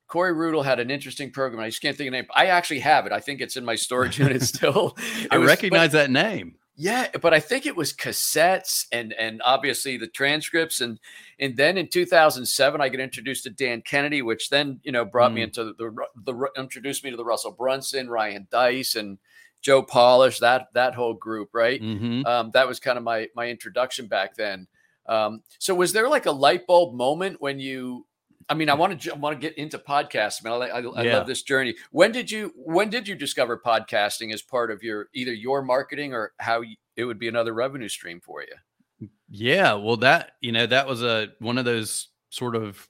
Corey 0.07 0.33
Rudl 0.33 0.63
had 0.63 0.79
an 0.79 0.91
interesting 0.91 1.31
program. 1.31 1.61
I 1.61 1.69
just 1.69 1.81
can't 1.81 1.97
think 1.97 2.09
of 2.09 2.11
the 2.11 2.17
name. 2.19 2.27
I 2.33 2.47
actually 2.47 2.79
have 2.79 3.05
it. 3.05 3.11
I 3.11 3.19
think 3.19 3.41
it's 3.41 3.57
in 3.57 3.65
my 3.65 3.75
storage 3.75 4.19
unit 4.19 4.41
still. 4.43 4.95
I 5.31 5.37
was, 5.37 5.47
recognize 5.47 5.91
but, 5.91 5.97
that 5.97 6.11
name. 6.11 6.55
Yeah, 6.77 7.07
but 7.21 7.33
I 7.33 7.39
think 7.39 7.65
it 7.65 7.75
was 7.75 7.93
cassettes 7.93 8.85
and 8.91 9.13
and 9.13 9.41
obviously 9.45 9.97
the 9.97 10.07
transcripts 10.07 10.81
and 10.81 10.99
and 11.39 11.55
then 11.55 11.77
in 11.77 11.87
2007 11.87 12.81
I 12.81 12.89
got 12.89 12.99
introduced 12.99 13.43
to 13.43 13.49
Dan 13.49 13.81
Kennedy, 13.81 14.21
which 14.21 14.49
then 14.49 14.81
you 14.83 14.91
know 14.91 15.05
brought 15.05 15.31
mm. 15.31 15.35
me 15.35 15.41
into 15.43 15.63
the, 15.63 15.73
the, 15.73 16.33
the 16.33 16.61
introduced 16.61 17.03
me 17.03 17.11
to 17.11 17.17
the 17.17 17.23
Russell 17.23 17.51
Brunson, 17.51 18.09
Ryan 18.09 18.47
Deiss, 18.51 18.95
and 18.95 19.17
Joe 19.61 19.83
Polish. 19.83 20.39
That 20.39 20.67
that 20.73 20.95
whole 20.95 21.13
group, 21.13 21.49
right? 21.53 21.81
Mm-hmm. 21.81 22.25
Um, 22.25 22.51
that 22.53 22.67
was 22.67 22.81
kind 22.81 22.97
of 22.97 23.05
my 23.05 23.29
my 23.35 23.47
introduction 23.47 24.07
back 24.07 24.35
then. 24.35 24.67
Um, 25.07 25.43
so 25.59 25.73
was 25.75 25.93
there 25.93 26.09
like 26.09 26.25
a 26.25 26.31
light 26.31 26.67
bulb 26.67 26.93
moment 26.93 27.39
when 27.39 27.59
you 27.59 28.05
I 28.47 28.53
mean, 28.53 28.69
I 28.69 28.75
want 28.75 29.01
to 29.01 29.13
I 29.13 29.17
want 29.17 29.39
to 29.39 29.47
get 29.47 29.57
into 29.57 29.77
podcasting. 29.79 30.45
I, 30.45 30.67
I, 30.67 30.81
I 30.81 31.03
yeah. 31.03 31.17
love 31.17 31.27
this 31.27 31.41
journey. 31.41 31.75
When 31.91 32.11
did 32.11 32.29
you 32.29 32.53
when 32.55 32.89
did 32.89 33.07
you 33.07 33.15
discover 33.15 33.57
podcasting 33.57 34.33
as 34.33 34.41
part 34.41 34.71
of 34.71 34.83
your 34.83 35.09
either 35.13 35.33
your 35.33 35.61
marketing 35.61 36.13
or 36.13 36.33
how 36.39 36.61
you, 36.61 36.75
it 36.95 37.05
would 37.05 37.19
be 37.19 37.27
another 37.27 37.53
revenue 37.53 37.89
stream 37.89 38.21
for 38.21 38.43
you? 38.43 39.09
Yeah, 39.29 39.73
well, 39.73 39.97
that 39.97 40.33
you 40.41 40.51
know 40.51 40.67
that 40.67 40.87
was 40.87 41.01
a 41.01 41.29
one 41.39 41.57
of 41.57 41.65
those 41.65 42.09
sort 42.29 42.55
of 42.55 42.87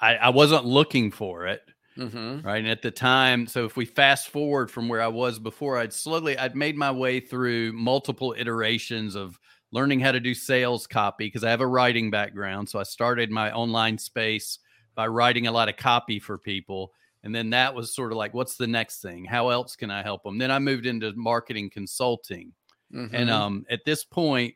I, 0.00 0.16
I 0.16 0.28
wasn't 0.30 0.64
looking 0.64 1.10
for 1.10 1.46
it. 1.46 1.62
Mm-hmm. 1.98 2.46
Right. 2.46 2.58
And 2.58 2.68
at 2.68 2.82
the 2.82 2.90
time, 2.90 3.46
so 3.46 3.64
if 3.64 3.76
we 3.76 3.86
fast 3.86 4.28
forward 4.28 4.70
from 4.70 4.88
where 4.88 5.00
I 5.00 5.08
was 5.08 5.38
before, 5.38 5.78
I'd 5.78 5.94
slowly, 5.94 6.36
I'd 6.36 6.54
made 6.54 6.76
my 6.76 6.90
way 6.90 7.20
through 7.20 7.72
multiple 7.72 8.34
iterations 8.36 9.14
of 9.14 9.38
learning 9.72 10.00
how 10.00 10.12
to 10.12 10.20
do 10.20 10.34
sales 10.34 10.86
copy 10.86 11.26
because 11.26 11.42
I 11.42 11.50
have 11.50 11.62
a 11.62 11.66
writing 11.66 12.10
background. 12.10 12.68
So 12.68 12.78
I 12.78 12.82
started 12.82 13.30
my 13.30 13.50
online 13.50 13.96
space 13.96 14.58
by 14.96 15.06
writing 15.06 15.46
a 15.46 15.52
lot 15.52 15.68
of 15.68 15.76
copy 15.76 16.18
for 16.18 16.38
people. 16.38 16.92
And 17.22 17.32
then 17.34 17.50
that 17.50 17.74
was 17.74 17.94
sort 17.94 18.10
of 18.10 18.18
like, 18.18 18.34
what's 18.34 18.56
the 18.56 18.66
next 18.66 19.02
thing? 19.02 19.24
How 19.24 19.50
else 19.50 19.76
can 19.76 19.90
I 19.90 20.02
help 20.02 20.24
them? 20.24 20.38
Then 20.38 20.50
I 20.50 20.58
moved 20.58 20.86
into 20.86 21.12
marketing 21.14 21.70
consulting. 21.70 22.52
Mhm. 22.92 23.10
And 23.12 23.30
um, 23.30 23.66
at 23.70 23.84
this 23.84 24.04
point, 24.04 24.54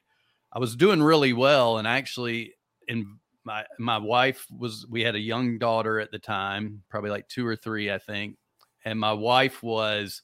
I 0.53 0.59
was 0.59 0.75
doing 0.77 1.03
really 1.03 1.33
well. 1.33 1.79
And 1.79 1.87
actually, 1.87 2.55
in 2.89 3.19
my 3.45 3.65
my 3.79 3.99
wife 3.99 4.47
was 4.57 4.87
we 4.89 5.03
had 5.03 5.15
a 5.15 5.21
young 5.21 5.59
daughter 5.59 6.01
at 6.01 6.11
the 6.11 6.19
time, 6.19 6.83
probably 6.89 7.11
like 7.11 7.29
two 7.29 7.47
or 7.47 7.57
three, 7.57 7.91
I 7.91 7.99
think. 7.99 8.37
And 8.85 8.99
my 8.99 9.13
wife 9.13 9.63
was 9.63 10.23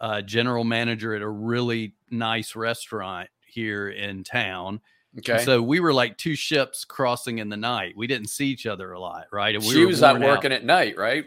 a 0.00 0.22
general 0.22 0.64
manager 0.64 1.14
at 1.14 1.22
a 1.22 1.28
really 1.28 1.94
nice 2.10 2.54
restaurant 2.54 3.30
here 3.46 3.88
in 3.88 4.22
town. 4.24 4.80
And 5.16 5.28
okay. 5.30 5.44
So 5.44 5.62
we 5.62 5.80
were 5.80 5.92
like 5.94 6.18
two 6.18 6.34
ships 6.34 6.84
crossing 6.84 7.38
in 7.38 7.48
the 7.48 7.56
night. 7.56 7.94
We 7.96 8.06
didn't 8.06 8.28
see 8.28 8.46
each 8.48 8.66
other 8.66 8.92
a 8.92 9.00
lot, 9.00 9.26
right? 9.32 9.54
And 9.54 9.64
we 9.64 9.72
she 9.72 9.84
was 9.84 10.02
out 10.02 10.18
worn 10.20 10.30
working 10.30 10.52
at 10.52 10.64
night, 10.64 10.96
right? 10.96 11.24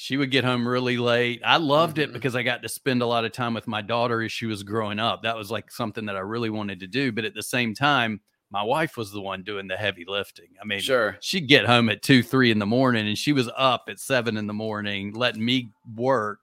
she 0.00 0.16
would 0.16 0.30
get 0.30 0.44
home 0.44 0.66
really 0.66 0.96
late. 0.96 1.40
I 1.44 1.56
loved 1.56 1.96
Mhm. 1.96 2.04
it 2.04 2.12
because 2.12 2.36
I 2.36 2.44
got 2.44 2.62
to 2.62 2.68
spend 2.68 3.02
a 3.02 3.06
lot 3.06 3.24
of 3.24 3.32
time 3.32 3.52
with 3.52 3.66
my 3.66 3.82
daughter 3.82 4.22
as 4.22 4.30
she 4.30 4.46
was 4.46 4.62
growing 4.62 5.00
up. 5.00 5.24
That 5.24 5.36
was 5.36 5.50
like 5.50 5.72
something 5.72 6.06
that 6.06 6.14
I 6.14 6.20
really 6.20 6.50
wanted 6.50 6.78
to 6.80 6.86
do. 6.86 7.10
But 7.10 7.24
at 7.24 7.34
the 7.34 7.42
same 7.42 7.74
time, 7.74 8.20
my 8.52 8.62
wife 8.62 8.96
was 8.96 9.10
the 9.10 9.20
one 9.20 9.42
doing 9.42 9.66
the 9.66 9.76
heavy 9.76 10.04
lifting. 10.06 10.50
I 10.62 10.64
mean, 10.64 10.78
Sure. 10.78 11.16
she'd 11.20 11.48
get 11.48 11.66
home 11.66 11.88
at 11.88 12.02
two, 12.02 12.22
three 12.22 12.52
in 12.52 12.60
the 12.60 12.64
morning, 12.64 13.08
and 13.08 13.18
she 13.18 13.32
was 13.32 13.50
up 13.56 13.86
at 13.88 13.98
seven 13.98 14.36
in 14.36 14.46
the 14.46 14.54
morning, 14.54 15.14
letting 15.14 15.44
me 15.44 15.72
work 15.96 16.38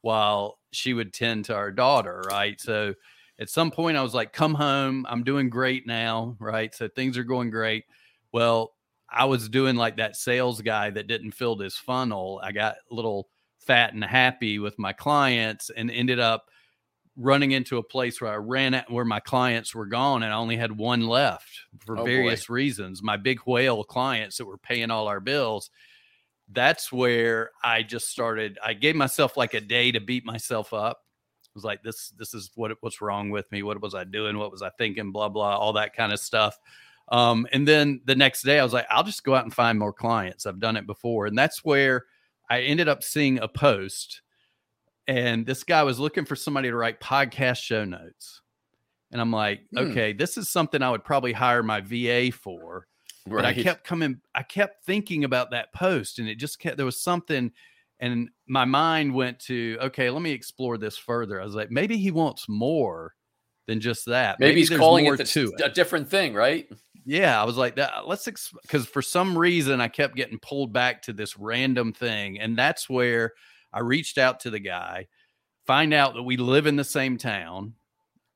while 0.00 0.58
she 0.72 0.92
would 0.92 1.12
tend 1.12 1.44
to 1.44 1.54
our 1.54 1.70
daughter, 1.70 2.22
right? 2.28 2.60
So 2.60 2.94
at 3.40 3.48
some 3.48 3.70
point, 3.70 3.96
I 3.96 4.02
was 4.02 4.14
like, 4.14 4.32
come 4.32 4.54
home. 4.54 5.06
I'm 5.08 5.22
doing 5.24 5.48
great 5.48 5.86
now, 5.86 6.36
right? 6.40 6.74
So 6.74 6.88
things 6.88 7.16
are 7.16 7.24
going 7.24 7.50
great. 7.50 7.84
Well, 8.32 8.74
I 9.08 9.24
was 9.24 9.48
doing 9.48 9.76
like 9.76 9.96
that 9.96 10.16
sales 10.16 10.60
guy 10.60 10.90
that 10.90 11.06
didn't 11.06 11.32
fill 11.32 11.56
this 11.56 11.76
funnel. 11.78 12.40
I 12.42 12.52
got 12.52 12.76
a 12.90 12.94
little 12.94 13.28
fat 13.58 13.94
and 13.94 14.04
happy 14.04 14.58
with 14.58 14.78
my 14.78 14.92
clients 14.92 15.70
and 15.70 15.90
ended 15.90 16.18
up 16.20 16.46
running 17.16 17.52
into 17.52 17.78
a 17.78 17.82
place 17.82 18.20
where 18.20 18.30
I 18.32 18.36
ran 18.36 18.74
at 18.74 18.90
where 18.90 19.04
my 19.04 19.18
clients 19.20 19.74
were 19.74 19.86
gone 19.86 20.22
and 20.22 20.32
I 20.32 20.36
only 20.36 20.56
had 20.56 20.76
one 20.76 21.06
left 21.06 21.48
for 21.84 21.94
Oh, 21.98 22.04
boy. 22.04 22.04
various 22.04 22.48
reasons. 22.48 23.02
My 23.02 23.16
big 23.16 23.40
whale 23.46 23.82
clients 23.82 24.36
that 24.38 24.46
were 24.46 24.58
paying 24.58 24.90
all 24.90 25.08
our 25.08 25.20
bills. 25.20 25.70
That's 26.50 26.92
where 26.92 27.50
I 27.62 27.82
just 27.82 28.08
started. 28.08 28.58
I 28.64 28.72
gave 28.74 28.94
myself 28.96 29.36
like 29.36 29.54
a 29.54 29.60
day 29.60 29.92
to 29.92 30.00
beat 30.00 30.24
myself 30.24 30.72
up. 30.72 31.02
Was 31.58 31.64
like, 31.64 31.82
this, 31.82 32.10
this 32.10 32.34
is 32.34 32.50
what 32.54 32.72
what's 32.80 33.00
wrong 33.00 33.30
with 33.30 33.50
me. 33.52 33.62
What 33.62 33.80
was 33.80 33.94
I 33.94 34.04
doing? 34.04 34.38
What 34.38 34.50
was 34.50 34.62
I 34.62 34.70
thinking? 34.78 35.12
Blah, 35.12 35.28
blah, 35.28 35.56
all 35.56 35.72
that 35.74 35.94
kind 35.94 36.12
of 36.12 36.20
stuff. 36.20 36.56
Um, 37.10 37.46
and 37.52 37.66
then 37.66 38.00
the 38.04 38.14
next 38.14 38.42
day 38.42 38.60
I 38.60 38.62
was 38.62 38.72
like, 38.72 38.86
I'll 38.90 39.02
just 39.02 39.24
go 39.24 39.34
out 39.34 39.44
and 39.44 39.54
find 39.54 39.78
more 39.78 39.92
clients. 39.92 40.46
I've 40.46 40.60
done 40.60 40.76
it 40.76 40.86
before. 40.86 41.26
And 41.26 41.36
that's 41.36 41.64
where 41.64 42.04
I 42.50 42.60
ended 42.60 42.88
up 42.88 43.02
seeing 43.02 43.38
a 43.38 43.48
post 43.48 44.22
and 45.06 45.46
this 45.46 45.64
guy 45.64 45.82
was 45.84 45.98
looking 45.98 46.26
for 46.26 46.36
somebody 46.36 46.68
to 46.68 46.76
write 46.76 47.00
podcast 47.00 47.62
show 47.62 47.84
notes. 47.84 48.42
And 49.10 49.22
I'm 49.22 49.32
like, 49.32 49.62
Hmm. 49.72 49.78
okay, 49.78 50.12
this 50.12 50.36
is 50.36 50.50
something 50.50 50.82
I 50.82 50.90
would 50.90 51.02
probably 51.04 51.32
hire 51.32 51.62
my 51.62 51.80
VA 51.80 52.30
for. 52.30 52.86
But 53.26 53.44
I 53.44 53.54
kept 53.54 53.84
coming, 53.84 54.20
I 54.34 54.42
kept 54.42 54.84
thinking 54.84 55.24
about 55.24 55.50
that 55.50 55.72
post 55.72 56.18
and 56.18 56.28
it 56.28 56.36
just 56.36 56.58
kept, 56.58 56.76
there 56.76 56.86
was 56.86 57.00
something, 57.00 57.52
and 58.00 58.28
my 58.46 58.64
mind 58.64 59.12
went 59.14 59.38
to, 59.40 59.76
okay, 59.82 60.10
let 60.10 60.22
me 60.22 60.30
explore 60.32 60.78
this 60.78 60.96
further. 60.96 61.40
I 61.40 61.44
was 61.44 61.54
like, 61.54 61.70
maybe 61.70 61.96
he 61.96 62.10
wants 62.10 62.48
more 62.48 63.14
than 63.66 63.80
just 63.80 64.06
that. 64.06 64.38
Maybe, 64.40 64.60
he's 64.60 64.68
there's 64.68 64.78
calling 64.78 65.06
it 65.06 65.16
the, 65.16 65.24
to 65.24 65.52
it 65.58 65.60
a 65.64 65.68
different 65.68 66.08
thing, 66.08 66.34
right? 66.34 66.68
yeah 67.04 67.40
i 67.40 67.44
was 67.44 67.56
like 67.56 67.76
that 67.76 68.06
let's 68.06 68.28
because 68.62 68.84
for 68.84 69.00
some 69.00 69.38
reason 69.38 69.80
i 69.80 69.88
kept 69.88 70.14
getting 70.14 70.38
pulled 70.40 70.74
back 70.74 71.00
to 71.00 71.12
this 71.14 71.38
random 71.38 71.90
thing 71.90 72.38
and 72.38 72.58
that's 72.58 72.90
where 72.90 73.32
i 73.72 73.80
reached 73.80 74.18
out 74.18 74.40
to 74.40 74.50
the 74.50 74.58
guy 74.58 75.06
find 75.66 75.94
out 75.94 76.12
that 76.12 76.22
we 76.22 76.36
live 76.36 76.66
in 76.66 76.76
the 76.76 76.84
same 76.84 77.16
town 77.16 77.72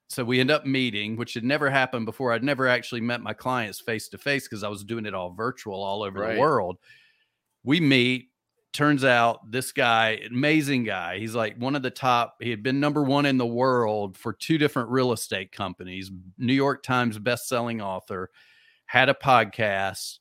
so 0.09 0.25
we 0.25 0.41
end 0.41 0.51
up 0.51 0.65
meeting 0.65 1.17
which 1.17 1.35
had 1.35 1.45
never 1.45 1.69
happened 1.69 2.07
before 2.07 2.33
i'd 2.33 2.43
never 2.45 2.67
actually 2.67 3.01
met 3.01 3.21
my 3.21 3.35
clients 3.35 3.79
face 3.79 4.09
to 4.09 4.17
face 4.17 4.49
because 4.49 4.63
i 4.65 4.69
was 4.69 4.85
doing 4.85 5.05
it 5.05 5.13
all 5.13 5.33
virtual 5.35 5.83
all 5.83 6.03
over 6.03 6.21
Right. 6.21 6.35
the 6.35 6.41
world 6.41 6.79
we 7.65 7.79
meet 7.79 8.31
turns 8.73 9.05
out 9.05 9.51
this 9.51 9.71
guy 9.73 10.21
amazing 10.31 10.83
guy 10.85 11.19
he's 11.19 11.35
like 11.35 11.57
one 11.57 11.77
of 11.77 11.83
the 11.83 11.91
top 11.91 12.37
he 12.41 12.51
had 12.51 12.63
been 12.63 12.81
number 12.81 13.03
one 13.03 13.27
in 13.27 13.37
the 13.37 13.47
world 13.47 14.17
for 14.17 14.33
two 14.33 14.57
different 14.57 14.89
real 14.89 15.13
estate 15.13 15.53
companies 15.53 16.11
new 16.39 16.55
york 16.55 16.83
times 16.83 17.19
best-selling 17.19 17.81
author 17.81 18.31
had 18.87 19.09
a 19.09 19.15
podcast 19.15 20.19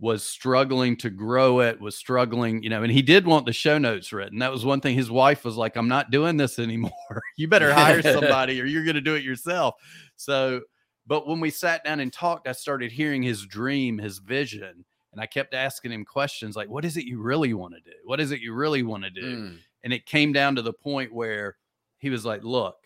was 0.00 0.22
struggling 0.22 0.96
to 0.96 1.10
grow 1.10 1.60
it 1.60 1.80
was 1.80 1.96
struggling 1.96 2.62
you 2.62 2.70
know 2.70 2.84
and 2.84 2.92
he 2.92 3.02
did 3.02 3.26
want 3.26 3.46
the 3.46 3.52
show 3.52 3.78
notes 3.78 4.12
written. 4.12 4.38
That 4.38 4.52
was 4.52 4.64
one 4.64 4.80
thing 4.80 4.94
his 4.94 5.10
wife 5.10 5.44
was 5.44 5.56
like 5.56 5.76
i'm 5.76 5.88
not 5.88 6.10
doing 6.10 6.36
this 6.36 6.58
anymore. 6.58 6.92
You 7.36 7.48
better 7.48 7.72
hire 7.72 8.02
somebody 8.02 8.60
or 8.60 8.64
you're 8.64 8.84
going 8.84 8.96
to 8.96 9.00
do 9.00 9.14
it 9.14 9.24
yourself. 9.24 9.74
So 10.16 10.62
but 11.06 11.26
when 11.26 11.40
we 11.40 11.50
sat 11.50 11.84
down 11.84 12.00
and 12.00 12.12
talked 12.12 12.46
i 12.46 12.52
started 12.52 12.92
hearing 12.92 13.22
his 13.22 13.44
dream 13.44 13.98
his 13.98 14.18
vision 14.18 14.84
and 15.18 15.22
i 15.24 15.26
kept 15.26 15.52
asking 15.52 15.90
him 15.90 16.04
questions 16.04 16.54
like 16.54 16.68
what 16.68 16.84
is 16.84 16.96
it 16.96 17.04
you 17.04 17.20
really 17.20 17.52
want 17.54 17.74
to 17.74 17.80
do? 17.80 17.96
What 18.04 18.20
is 18.20 18.30
it 18.30 18.40
you 18.40 18.54
really 18.54 18.84
want 18.84 19.02
to 19.02 19.10
do? 19.10 19.36
Mm. 19.36 19.58
and 19.82 19.92
it 19.92 20.06
came 20.06 20.32
down 20.32 20.54
to 20.54 20.62
the 20.62 20.72
point 20.72 21.12
where 21.12 21.56
he 21.98 22.08
was 22.08 22.24
like 22.24 22.44
look 22.44 22.76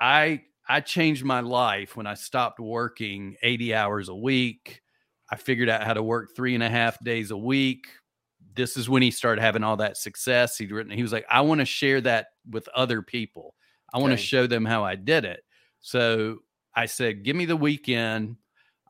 i 0.00 0.40
i 0.68 0.80
changed 0.80 1.22
my 1.22 1.40
life 1.40 1.96
when 1.96 2.06
i 2.06 2.14
stopped 2.14 2.58
working 2.58 3.36
80 3.42 3.74
hours 3.74 4.08
a 4.08 4.14
week. 4.14 4.80
I 5.30 5.36
figured 5.36 5.68
out 5.68 5.84
how 5.84 5.92
to 5.92 6.02
work 6.02 6.30
three 6.34 6.54
and 6.54 6.62
a 6.62 6.68
half 6.68 7.02
days 7.02 7.30
a 7.30 7.36
week. 7.36 7.86
This 8.54 8.76
is 8.76 8.88
when 8.88 9.02
he 9.02 9.10
started 9.10 9.40
having 9.42 9.64
all 9.64 9.76
that 9.78 9.96
success. 9.96 10.56
He'd 10.56 10.72
written 10.72 10.92
he 10.92 11.02
was 11.02 11.12
like 11.12 11.26
i 11.30 11.42
want 11.42 11.60
to 11.60 11.66
share 11.66 12.00
that 12.00 12.28
with 12.50 12.66
other 12.74 13.02
people. 13.02 13.54
I 13.92 13.98
want 13.98 14.12
to 14.12 14.16
show 14.16 14.46
them 14.46 14.64
how 14.64 14.82
i 14.82 14.96
did 14.96 15.26
it 15.26 15.44
so 15.84 16.38
i 16.74 16.86
said 16.86 17.22
give 17.22 17.36
me 17.36 17.44
the 17.44 17.54
weekend 17.54 18.36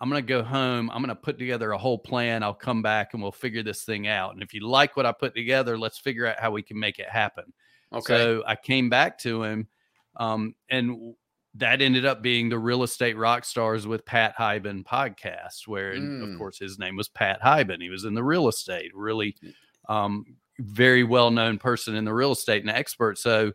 i'm 0.01 0.11
going 0.11 0.23
to 0.23 0.27
go 0.29 0.43
home 0.43 0.91
i'm 0.91 0.99
going 1.03 1.09
to 1.09 1.15
put 1.15 1.39
together 1.39 1.73
a 1.73 1.79
whole 1.79 1.99
plan 1.99 2.43
i'll 2.43 2.53
come 2.55 2.83
back 2.83 3.15
and 3.15 3.23
we'll 3.23 3.31
figure 3.33 3.63
this 3.63 3.85
thing 3.85 4.07
out 4.09 4.35
and 4.35 4.43
if 4.43 4.53
you 4.53 4.61
like 4.67 4.97
what 4.97 5.07
i 5.07 5.13
put 5.13 5.35
together 5.35 5.79
let's 5.79 5.99
figure 5.99 6.27
out 6.27 6.39
how 6.39 6.51
we 6.51 6.63
can 6.63 6.79
make 6.79 6.99
it 6.99 7.09
happen 7.09 7.45
Okay. 7.93 8.17
so 8.17 8.43
I 8.45 8.57
came 8.57 8.91
back 8.91 9.19
to 9.19 9.45
him, 9.45 9.69
um, 10.17 10.57
and 10.69 11.15
that 11.55 11.81
ended 11.81 12.05
up 12.05 12.23
being 12.23 12.49
the 12.49 12.59
Real 12.59 12.83
Estate 12.83 13.17
Rock 13.17 13.45
Stars 13.45 13.87
with 13.87 14.05
Pat 14.05 14.35
Hiban 14.37 14.83
podcast, 14.85 15.69
where 15.69 15.95
Mm. 15.95 16.33
of 16.33 16.37
course 16.37 16.59
his 16.59 16.77
name 16.77 16.97
was 16.97 17.09
Pat 17.09 17.41
Hiban. 17.41 17.81
He 17.81 17.91
was 17.91 18.05
in 18.05 18.15
the 18.15 18.25
real 18.25 18.49
estate, 18.49 18.91
really 18.97 19.37
um, 19.89 20.25
very 20.59 21.05
well 21.05 21.31
known 21.31 21.57
person 21.59 21.95
in 21.95 22.05
the 22.05 22.13
real 22.13 22.33
estate 22.33 22.63
and 22.63 22.71
expert. 22.71 23.17
So 23.17 23.53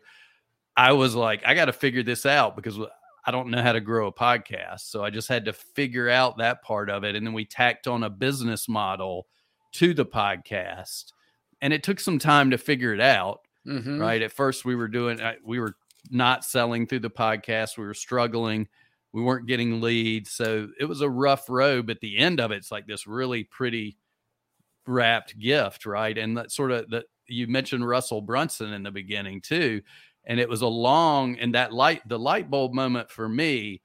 I 0.74 0.92
was 0.92 1.14
like, 1.14 1.42
I 1.44 1.52
got 1.52 1.66
to 1.66 1.74
figure 1.74 2.02
this 2.02 2.24
out 2.24 2.56
because 2.56 2.78
I 3.26 3.30
don't 3.30 3.50
know 3.50 3.62
how 3.62 3.72
to 3.72 3.80
grow 3.80 4.06
a 4.06 4.12
podcast. 4.12 4.80
So 4.80 5.04
I 5.04 5.10
just 5.10 5.28
had 5.28 5.44
to 5.44 5.52
figure 5.52 6.08
out 6.08 6.38
that 6.38 6.62
part 6.62 6.88
of 6.90 7.04
it. 7.04 7.14
And 7.14 7.26
then 7.26 7.34
we 7.34 7.44
tacked 7.44 7.86
on 7.86 8.02
a 8.02 8.10
business 8.10 8.68
model 8.68 9.26
to 9.72 9.92
the 9.94 10.06
podcast. 10.06 11.12
And 11.60 11.72
it 11.72 11.82
took 11.82 12.00
some 12.00 12.18
time 12.18 12.50
to 12.50 12.58
figure 12.58 12.94
it 12.94 13.00
out 13.00 13.40
Mhm. 13.66 14.00
right? 14.00 14.22
At 14.22 14.32
first, 14.32 14.64
we 14.64 14.74
were 14.74 14.88
doing, 14.88 15.20
uh, 15.20 15.34
we 15.44 15.60
were 15.60 15.76
not 16.10 16.44
selling 16.46 16.86
through 16.86 17.00
the 17.00 17.10
podcast. 17.10 17.76
We 17.76 17.84
were 17.84 17.92
struggling. 17.92 18.68
We 19.12 19.20
weren't 19.22 19.46
getting 19.46 19.82
leads. 19.82 20.30
So 20.30 20.68
it 20.78 20.86
was 20.86 21.02
a 21.02 21.10
rough 21.10 21.50
road. 21.50 21.86
But 21.86 22.00
the 22.00 22.16
end 22.16 22.40
of 22.40 22.52
it's 22.52 22.70
like 22.72 22.86
this 22.86 23.06
really 23.06 23.44
pretty 23.44 23.98
wrapped 24.86 25.38
gift, 25.38 25.86
right? 25.86 26.16
And 26.16 26.36
that 26.38 26.50
sort 26.50 26.70
of 26.70 26.88
that 26.90 27.04
you 27.26 27.46
mentioned 27.46 27.86
Russell 27.86 28.22
Brunson 28.22 28.72
in 28.72 28.82
the 28.82 28.90
beginning 28.90 29.40
too. 29.40 29.82
And 30.24 30.38
it 30.38 30.48
was 30.48 30.62
a 30.62 30.68
long, 30.68 31.38
and 31.38 31.54
that 31.54 31.72
light, 31.72 32.06
the 32.08 32.18
light 32.18 32.50
bulb 32.50 32.72
moment 32.74 33.10
for 33.10 33.28
me 33.28 33.80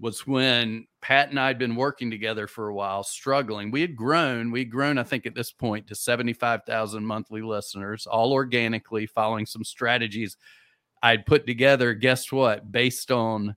was 0.00 0.26
when 0.26 0.86
Pat 1.02 1.30
and 1.30 1.40
I 1.40 1.48
had 1.48 1.58
been 1.58 1.74
working 1.74 2.10
together 2.10 2.46
for 2.46 2.68
a 2.68 2.74
while, 2.74 3.02
struggling. 3.02 3.70
We 3.70 3.80
had 3.80 3.96
grown, 3.96 4.50
we'd 4.50 4.70
grown, 4.70 4.96
I 4.98 5.02
think, 5.02 5.26
at 5.26 5.34
this 5.34 5.52
point 5.52 5.86
to 5.88 5.94
75,000 5.94 7.04
monthly 7.04 7.42
listeners, 7.42 8.06
all 8.06 8.32
organically, 8.32 9.06
following 9.06 9.46
some 9.46 9.64
strategies 9.64 10.36
I'd 11.02 11.26
put 11.26 11.46
together. 11.46 11.94
Guess 11.94 12.30
what? 12.30 12.70
Based 12.70 13.10
on 13.10 13.56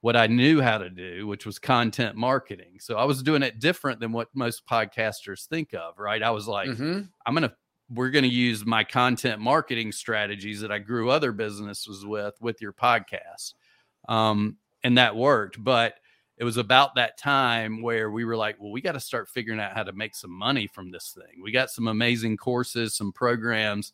what 0.00 0.16
I 0.16 0.26
knew 0.26 0.60
how 0.60 0.78
to 0.78 0.90
do, 0.90 1.26
which 1.26 1.46
was 1.46 1.58
content 1.58 2.16
marketing. 2.16 2.78
So 2.80 2.96
I 2.96 3.04
was 3.04 3.22
doing 3.22 3.42
it 3.42 3.60
different 3.60 4.00
than 4.00 4.12
what 4.12 4.28
most 4.34 4.66
podcasters 4.66 5.46
think 5.46 5.74
of, 5.74 5.98
right? 5.98 6.22
I 6.22 6.30
was 6.30 6.48
like, 6.48 6.70
Mhm. 6.70 7.08
I'm 7.24 7.34
going 7.34 7.48
to, 7.48 7.54
we're 7.92 8.10
going 8.10 8.24
to 8.24 8.28
use 8.28 8.64
my 8.64 8.84
content 8.84 9.40
marketing 9.40 9.92
strategies 9.92 10.60
that 10.60 10.72
I 10.72 10.78
grew 10.78 11.10
other 11.10 11.32
businesses 11.32 12.06
with, 12.06 12.34
with 12.40 12.60
your 12.62 12.72
podcast. 12.72 13.54
Um, 14.08 14.56
and 14.82 14.98
that 14.98 15.14
worked. 15.14 15.62
But 15.62 15.94
it 16.38 16.44
was 16.44 16.56
about 16.56 16.94
that 16.96 17.18
time 17.18 17.82
where 17.82 18.10
we 18.10 18.24
were 18.24 18.36
like, 18.36 18.56
well, 18.58 18.72
we 18.72 18.80
got 18.80 18.92
to 18.92 19.00
start 19.00 19.28
figuring 19.28 19.60
out 19.60 19.74
how 19.74 19.82
to 19.82 19.92
make 19.92 20.14
some 20.14 20.32
money 20.32 20.66
from 20.66 20.90
this 20.90 21.16
thing. 21.16 21.42
We 21.42 21.52
got 21.52 21.70
some 21.70 21.88
amazing 21.88 22.36
courses, 22.36 22.96
some 22.96 23.12
programs. 23.12 23.92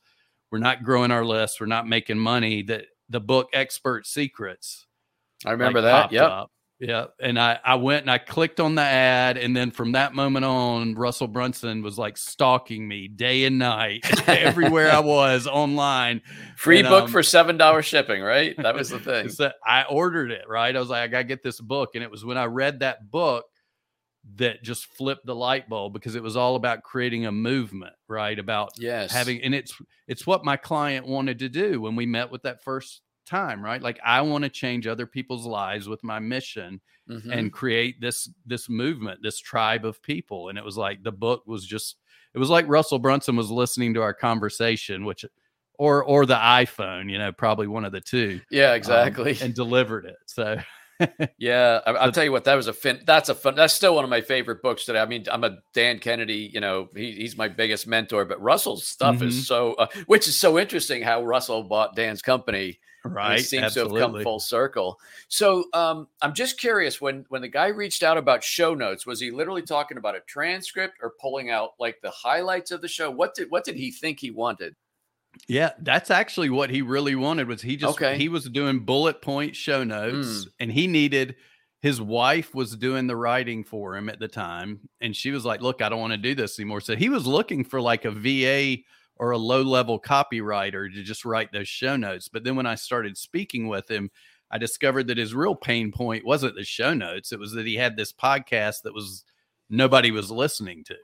We're 0.51 0.59
not 0.59 0.83
growing 0.83 1.11
our 1.11 1.25
list. 1.25 1.61
We're 1.61 1.67
not 1.67 1.87
making 1.87 2.19
money. 2.19 2.63
That 2.63 2.87
the 3.09 3.21
book 3.21 3.49
Expert 3.53 4.07
Secrets 4.07 4.87
I 5.45 5.53
remember 5.53 5.81
like, 5.81 6.11
that. 6.11 6.13
Yep. 6.13 6.31
up. 6.31 6.51
Yeah. 6.81 7.07
And 7.21 7.39
I, 7.41 7.59
I 7.65 7.75
went 7.75 8.03
and 8.03 8.11
I 8.11 8.19
clicked 8.19 8.61
on 8.61 8.77
the 8.77 8.83
ad. 8.83 9.37
And 9.37 9.57
then 9.57 9.71
from 9.73 9.93
that 9.93 10.15
moment 10.15 10.45
on, 10.45 10.95
Russell 10.95 11.27
Brunson 11.27 11.83
was 11.83 11.99
like 11.99 12.17
stalking 12.17 12.87
me 12.87 13.09
day 13.09 13.45
and 13.45 13.59
night 13.59 14.05
everywhere 14.29 14.93
I 14.93 15.01
was 15.01 15.47
online. 15.47 16.23
Free 16.57 16.79
And, 16.79 16.89
book 16.89 17.05
um, 17.05 17.11
for 17.11 17.23
$7 17.23 17.83
shipping, 17.83 18.23
right? 18.23 18.57
That 18.59 18.75
was 18.77 18.91
the 18.91 19.01
thing. 19.01 19.29
that 19.39 19.57
I 19.67 19.85
ordered 19.91 20.31
it, 20.31 20.49
right? 20.49 20.75
I 20.75 20.79
was 20.79 20.89
like, 20.89 21.03
I 21.03 21.09
got 21.09 21.19
to 21.19 21.25
get 21.25 21.43
this 21.43 21.61
book. 21.61 21.91
And 21.95 22.05
it 22.05 22.11
was 22.11 22.25
when 22.25 22.39
I 22.39 22.45
read 22.45 22.81
that 22.81 23.11
book 23.11 23.45
that 24.37 24.63
just 24.63 24.87
flipped 24.87 25.25
the 25.27 25.35
light 25.35 25.69
bulb 25.69 25.95
because 25.95 26.15
it 26.15 26.23
was 26.23 26.37
all 26.37 26.55
about 26.55 26.83
creating 26.83 27.27
a 27.27 27.33
movement, 27.33 27.95
right? 28.09 28.39
About 28.39 28.71
Yes. 28.79 29.11
having 29.11 29.43
and 29.43 29.55
it's 29.55 29.73
it's 30.07 30.27
what 30.27 30.45
my 30.45 30.57
client 30.57 31.07
wanted 31.07 31.39
to 31.39 31.49
do 31.49 31.81
when 31.81 31.97
we 31.97 32.05
met 32.05 32.31
with 32.31 32.43
that 32.43 32.63
first 32.63 33.01
time 33.29 33.63
right 33.63 33.83
like 33.83 34.01
i 34.05 34.21
want 34.23 34.43
to 34.43 34.49
change 34.51 34.87
other 34.87 35.07
people's 35.07 35.45
lives 35.47 35.89
with 35.89 36.03
my 36.03 36.19
mission 36.19 36.81
Mhm. 37.11 37.33
and 37.33 37.53
create 37.53 38.01
this 38.01 38.29
this 38.47 38.69
movement 38.69 39.21
this 39.23 39.39
tribe 39.39 39.85
of 39.87 40.03
people 40.03 40.49
and 40.49 40.59
it 40.59 40.65
was 40.65 40.77
like 40.77 41.03
the 41.03 41.13
book 41.13 41.43
was 41.47 41.65
just 41.67 41.97
it 42.35 42.39
was 42.39 42.51
like 42.51 42.67
russell 42.69 42.99
brunson 42.99 43.35
was 43.37 43.51
listening 43.51 43.95
to 43.95 44.03
our 44.03 44.13
conversation 44.15 45.05
which 45.07 45.25
or 45.79 46.05
or 46.05 46.27
the 46.27 46.35
iphone 46.37 47.11
you 47.11 47.17
know 47.19 47.33
probably 47.33 47.67
one 47.67 47.85
of 47.87 47.93
the 47.93 48.01
two 48.01 48.41
yeah, 48.51 48.71
um, 48.71 48.77
exactly. 48.77 49.39
and 49.41 49.55
delivered 49.55 50.05
it 50.07 50.17
so 50.27 50.57
Yeah, 51.39 51.79
I, 51.87 51.93
I'll 51.93 52.11
tell 52.11 52.25
you 52.25 52.33
what. 52.33 52.43
That 52.43 52.57
was 52.57 52.67
a 52.67 52.73
fin. 52.73 53.01
That's 53.07 53.29
a 53.29 53.35
fun. 53.37 53.55
That's 53.55 53.73
still 53.73 53.95
one 53.95 54.03
of 54.03 54.11
my 54.11 54.21
favorite 54.21 54.63
books 54.63 54.85
today. 54.85 54.99
I 54.99 55.07
mean, 55.07 55.27
I'm 55.31 55.45
a 55.45 55.59
Dan 55.73 56.01
Kennedy. 56.01 56.51
You 56.53 56.59
know, 56.59 56.89
he, 56.93 57.13
he's 57.13 57.37
my 57.37 57.47
biggest 57.47 57.87
mentor. 57.87 58.25
But 58.25 58.43
Russell's 58.43 58.85
stuff 58.85 59.19
Mhm. 59.19 59.29
is 59.29 59.47
so, 59.47 59.75
uh, 59.75 59.87
which 60.07 60.27
is 60.27 60.35
so 60.35 60.59
interesting. 60.59 61.01
How 61.05 61.23
Russell 61.25 61.63
bought 61.63 61.95
Dan's 61.95 62.21
company. 62.21 62.81
And 63.09 63.17
it 63.17 63.19
right 63.19 63.41
seems 63.41 63.75
to 63.75 63.81
have 63.81 63.89
come 63.89 63.97
absolutely 63.97 64.23
full 64.25 64.41
circle. 64.41 64.99
So, 65.29 65.65
um, 65.73 66.09
I'm 66.23 66.35
just 66.35 66.59
curious. 66.59 67.01
When 67.01 67.25
when 67.29 67.43
the 67.43 67.49
guy 67.49 67.69
reached 67.69 68.03
out 68.03 68.19
about 68.19 68.43
show 68.45 68.75
notes, 68.75 69.07
was 69.07 69.21
he 69.21 69.31
literally 69.31 69.63
talking 69.63 69.97
about 69.99 70.17
a 70.17 70.21
transcript 70.21 70.99
or 71.03 71.15
pulling 71.21 71.51
out 71.51 71.71
like 71.79 72.01
the 72.03 72.11
highlights 72.11 72.71
of 72.71 72.81
the 72.81 72.89
show? 72.89 73.11
What 73.11 73.35
did 73.35 73.51
what 73.51 73.65
did 73.65 73.77
he 73.77 73.91
think 73.91 74.21
he 74.21 74.31
wanted? 74.31 74.75
Yeah, 75.47 75.71
that's 75.81 76.11
actually 76.11 76.51
what 76.51 76.71
he 76.71 76.83
really 76.83 77.15
wanted 77.15 77.49
was 77.49 77.63
he 77.63 77.77
just 77.77 77.97
Okay. 77.97 78.17
he 78.17 78.29
was 78.29 78.49
doing 78.49 78.81
bullet 78.81 79.23
point 79.23 79.55
show 79.55 79.85
notes 79.85 80.27
Mm. 80.27 80.49
and 80.61 80.73
he 80.73 80.87
needed 80.87 81.37
his 81.81 82.01
wife 82.01 82.55
was 82.57 82.75
doing 82.77 83.07
the 83.07 83.15
writing 83.15 83.63
for 83.63 83.97
him 83.97 84.09
at 84.09 84.19
the 84.19 84.27
time 84.27 84.81
and 85.01 85.15
she 85.15 85.31
was 85.31 85.45
like, 85.45 85.61
"Look, 85.61 85.81
I 85.81 85.89
don't 85.89 86.01
want 86.01 86.13
to 86.13 86.17
do 86.17 86.35
this 86.35 86.59
anymore." 86.59 86.81
So 86.81 86.97
he 86.97 87.09
was 87.09 87.25
looking 87.27 87.63
for 87.63 87.81
like 87.81 88.05
a 88.05 88.11
VA 88.11 88.83
or 89.19 89.31
a 89.33 89.39
low-level 89.39 90.01
copywriter 90.01 90.93
to 90.93 91.03
just 91.03 91.25
write 91.25 91.53
those 91.53 91.69
show 91.69 91.97
notes. 91.97 92.29
But 92.29 92.45
then 92.45 92.57
when 92.57 92.67
I 92.67 92.75
started 92.77 93.17
speaking 93.17 93.69
with 93.69 93.91
him, 93.91 94.11
I 94.51 94.59
discovered 94.59 95.09
that 95.09 95.19
his 95.19 95.35
real 95.35 95.55
pain 95.55 95.93
point 95.93 96.25
wasn't 96.25 96.55
the 96.55 96.65
show 96.65 96.95
notes, 96.95 97.33
it 97.33 97.39
was 97.39 97.53
that 97.53 97.67
he 97.67 97.75
had 97.77 97.97
this 97.97 98.13
podcast 98.13 98.83
that 98.83 98.95
was 98.95 99.25
nobody 99.69 100.11
was 100.11 100.31
listening 100.31 100.85
to. 100.85 100.97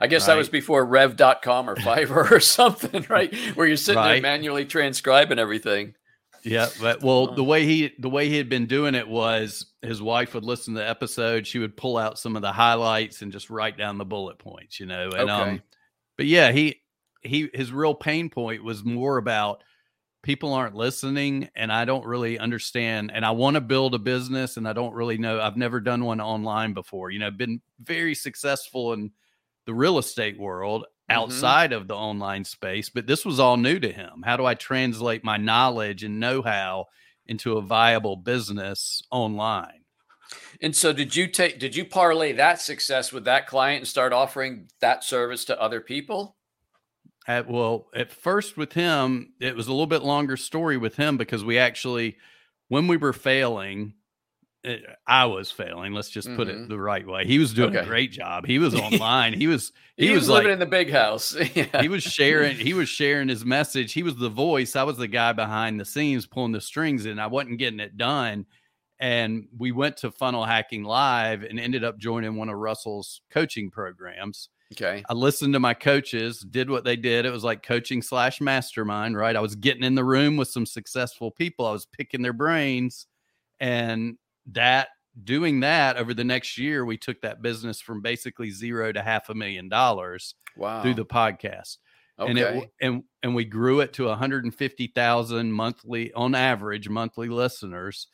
I 0.00 0.06
guess 0.06 0.26
that 0.26 0.36
was 0.36 0.48
Right. 0.48 0.52
before 0.52 0.84
Rev.com 0.84 1.68
or 1.70 1.76
Fiverr 1.76 2.30
or 2.30 2.40
something, 2.40 3.06
right? 3.08 3.34
Where 3.54 3.66
you're 3.66 3.76
sitting 3.76 4.02
there 4.02 4.20
manually 4.22 4.64
transcribing 4.64 5.38
everything. 5.38 5.94
Yeah, 6.42 6.68
but 6.80 7.02
well, 7.02 7.34
the 7.34 7.42
way 7.42 7.64
he 7.64 7.92
the 7.98 8.10
way 8.10 8.28
he 8.28 8.36
had 8.36 8.48
been 8.50 8.66
doing 8.66 8.94
it 8.94 9.08
was 9.08 9.66
his 9.80 10.02
wife 10.02 10.34
would 10.34 10.44
listen 10.44 10.74
to 10.74 10.80
the 10.80 10.88
episode, 10.88 11.46
she 11.46 11.58
would 11.58 11.74
pull 11.76 11.96
out 11.96 12.18
some 12.18 12.36
of 12.36 12.42
the 12.42 12.52
highlights 12.52 13.22
and 13.22 13.32
just 13.32 13.48
write 13.50 13.78
down 13.78 13.96
the 13.98 14.04
bullet 14.04 14.38
points, 14.38 14.78
you 14.78 14.84
know. 14.86 15.04
And 15.04 15.30
Okay. 15.30 15.32
um 15.32 15.62
but 16.18 16.26
yeah, 16.26 16.52
he 16.52 16.82
he 17.24 17.50
his 17.54 17.72
real 17.72 17.94
pain 17.94 18.30
point 18.30 18.64
was 18.64 18.84
more 18.84 19.18
about 19.18 19.62
people 20.22 20.54
aren't 20.54 20.74
listening 20.74 21.50
and 21.56 21.72
I 21.72 21.84
don't 21.84 22.06
really 22.06 22.38
understand 22.38 23.12
and 23.14 23.24
I 23.26 23.32
want 23.32 23.54
to 23.56 23.60
build 23.60 23.94
a 23.94 23.98
business 23.98 24.56
and 24.56 24.68
I 24.68 24.72
don't 24.72 24.94
really 24.94 25.18
know 25.18 25.40
I've 25.40 25.56
never 25.56 25.80
done 25.80 26.04
one 26.04 26.20
online 26.20 26.74
before. 26.74 27.10
You 27.10 27.20
know, 27.20 27.28
I've 27.28 27.38
been 27.38 27.62
very 27.80 28.14
successful 28.14 28.92
in 28.94 29.12
the 29.66 29.74
real 29.74 29.98
estate 29.98 30.38
world 30.38 30.86
Mhm. 31.08 31.54
outside 31.54 31.72
of 31.72 31.88
the 31.88 31.94
online 31.96 32.44
space, 32.44 32.88
but 32.90 33.06
this 33.06 33.24
was 33.24 33.40
all 33.40 33.56
new 33.58 33.78
to 33.80 33.92
him. 33.92 34.22
How 34.24 34.36
do 34.36 34.46
I 34.46 34.54
translate 34.54 35.24
my 35.24 35.36
knowledge 35.36 36.04
and 36.04 36.20
know-how 36.20 36.86
into 37.26 37.58
a 37.58 37.62
viable 37.62 38.16
business 38.16 39.02
online? 39.10 39.84
And 40.60 40.74
so 40.74 40.92
did 40.92 41.14
you 41.16 41.28
take 41.28 41.58
did 41.58 41.76
you 41.76 41.84
parlay 41.84 42.32
that 42.32 42.60
success 42.60 43.12
with 43.12 43.24
that 43.24 43.46
client 43.46 43.80
and 43.80 43.88
start 43.88 44.12
offering 44.12 44.68
that 44.80 45.04
service 45.04 45.44
to 45.46 45.60
other 45.60 45.80
people? 45.80 46.36
At, 47.26 47.48
well, 47.48 47.86
at 47.94 48.12
first 48.12 48.56
with 48.56 48.72
him, 48.74 49.32
it 49.40 49.56
was 49.56 49.66
a 49.66 49.70
little 49.72 49.86
bit 49.86 50.02
longer 50.02 50.36
story 50.36 50.76
with 50.76 50.96
him 50.96 51.16
because 51.16 51.42
we 51.44 51.58
actually, 51.58 52.16
when 52.68 52.86
we 52.86 52.98
were 52.98 53.14
failing, 53.14 53.94
it, 54.62 54.82
I 55.06 55.24
was 55.26 55.50
failing. 55.50 55.92
Let's 55.92 56.10
just 56.10 56.28
put 56.36 56.48
Mhm. 56.48 56.64
it 56.64 56.68
the 56.68 56.78
right 56.78 57.06
way. 57.06 57.26
He 57.26 57.38
was 57.38 57.52
doing 57.54 57.76
a 57.76 57.84
great 57.84 58.12
job. 58.12 58.46
He 58.46 58.58
was 58.58 58.74
online. 58.80 59.32
he 59.34 59.46
was 59.46 59.72
He, 59.96 60.06
he, 60.08 60.12
was, 60.12 60.22
was, 60.22 60.28
living 60.30 60.46
like 60.48 60.52
in 60.54 60.58
the 60.58 60.66
big 60.66 60.90
house. 60.90 61.34
yeah. 61.54 61.80
he 61.82 61.88
was 61.88 62.02
sharing 62.02 62.56
he 62.56 62.74
was 62.74 62.88
sharing 62.88 63.28
his 63.28 63.44
message 63.44 63.92
he 63.92 64.02
was 64.02 64.16
the 64.16 64.28
voice 64.30 64.74
i 64.74 64.82
was 64.82 64.96
the 64.96 65.06
guy 65.06 65.32
behind 65.32 65.78
the 65.78 65.84
scenes 65.84 66.26
pulling 66.26 66.52
the 66.52 66.60
strings 66.60 67.06
and 67.06 67.20
i 67.20 67.26
wasn't 67.26 67.58
getting 67.58 67.78
it 67.78 67.96
done 67.96 68.44
and 69.00 69.46
we 69.56 69.70
went 69.70 69.96
to 69.98 70.10
funnel 70.10 70.44
hacking 70.44 70.82
live 70.82 71.42
and 71.42 71.60
ended 71.60 71.84
up 71.84 71.96
joining 71.98 72.34
one 72.36 72.48
of 72.48 72.56
russell's 72.56 73.20
coaching 73.30 73.70
programs 73.70 74.48
okay. 74.80 75.02
i 75.08 75.12
listened 75.14 75.52
to 75.54 75.60
my 75.60 75.74
coaches 75.74 76.40
did 76.40 76.68
what 76.70 76.84
they 76.84 76.96
did. 76.96 77.26
It 77.26 77.30
was 77.32 77.44
like 77.44 77.62
coaching 77.62 78.02
slash 78.02 78.40
mastermind 78.40 79.16
right? 79.16 79.36
I 79.36 79.40
was 79.40 79.54
getting 79.54 79.84
in 79.84 79.94
the 79.94 80.04
room 80.04 80.36
with 80.36 80.48
some 80.48 80.66
successful 80.66 81.30
people. 81.30 81.66
I 81.66 81.72
was 81.72 81.86
picking 81.86 82.22
their 82.22 82.32
brains. 82.32 83.06
And 83.60 84.16
that 84.52 84.88
doing 85.22 85.60
that 85.60 85.96
over 85.96 86.12
the 86.12 86.24
next 86.24 86.58
year 86.58 86.84
we 86.84 86.96
took 86.96 87.20
that 87.22 87.40
business 87.40 87.80
from 87.80 88.02
basically 88.02 88.50
zero 88.50 88.92
to 88.92 89.00
half 89.02 89.28
a 89.28 89.34
million 89.34 89.68
dollars 89.68 90.34
Wow. 90.56 90.82
through 90.82 90.94
the 90.94 91.06
podcast. 91.06 91.78
Okay. 92.18 92.30
and 92.30 92.38
it 92.38 92.70
and 92.80 93.02
and 93.24 93.34
we 93.34 93.44
grew 93.44 93.80
it 93.80 93.92
to 93.94 94.04
150,000 94.04 95.52
monthly 95.52 96.12
on 96.12 96.34
average 96.34 96.88
monthly 96.88 97.28
listeners. 97.28 98.06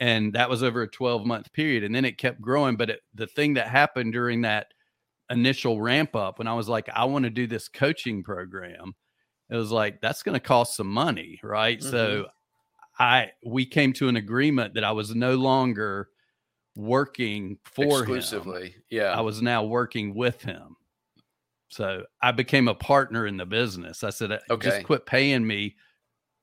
And 0.00 0.34
that 0.34 0.48
was 0.50 0.62
over 0.62 0.82
a 0.82 0.88
12 0.88 1.26
month 1.26 1.52
period. 1.52 1.82
And 1.82 1.94
then 1.94 2.04
it 2.04 2.18
kept 2.18 2.40
growing. 2.40 2.76
But 2.76 2.90
it, 2.90 3.00
the 3.14 3.26
thing 3.26 3.54
that 3.54 3.68
happened 3.68 4.12
during 4.12 4.42
that 4.42 4.68
initial 5.30 5.80
ramp 5.80 6.16
up 6.16 6.38
when 6.38 6.48
I 6.48 6.54
was 6.54 6.68
like 6.68 6.88
I 6.88 7.04
want 7.04 7.24
to 7.24 7.30
do 7.30 7.46
this 7.46 7.68
coaching 7.68 8.22
program 8.22 8.94
it 9.50 9.56
was 9.56 9.70
like 9.70 10.00
that's 10.00 10.22
going 10.22 10.34
to 10.34 10.40
cost 10.40 10.76
some 10.76 10.88
money 10.88 11.38
right 11.42 11.82
so 11.82 12.26
I 12.98 13.30
we 13.46 13.64
came 13.64 13.92
to 13.94 14.08
an 14.08 14.16
agreement 14.16 14.74
that 14.74 14.84
I 14.84 14.92
was 14.92 15.14
no 15.14 15.36
longer 15.36 16.08
working 16.74 17.58
for 17.64 17.82
him 18.04 18.16
exclusively. 18.16 18.74
Yeah. 18.90 19.10
I 19.16 19.20
was 19.20 19.42
now 19.42 19.64
working 19.64 20.14
with 20.14 20.42
him. 20.42 20.76
So 21.68 22.04
I 22.22 22.32
became 22.32 22.68
a 22.68 22.74
partner 22.74 23.26
in 23.26 23.36
the 23.36 23.46
business. 23.46 24.02
I 24.02 24.10
said, 24.10 24.32
"Uh, 24.32 24.38
Okay. 24.50 24.70
just 24.70 24.84
quit 24.84 25.04
paying 25.06 25.46
me, 25.46 25.76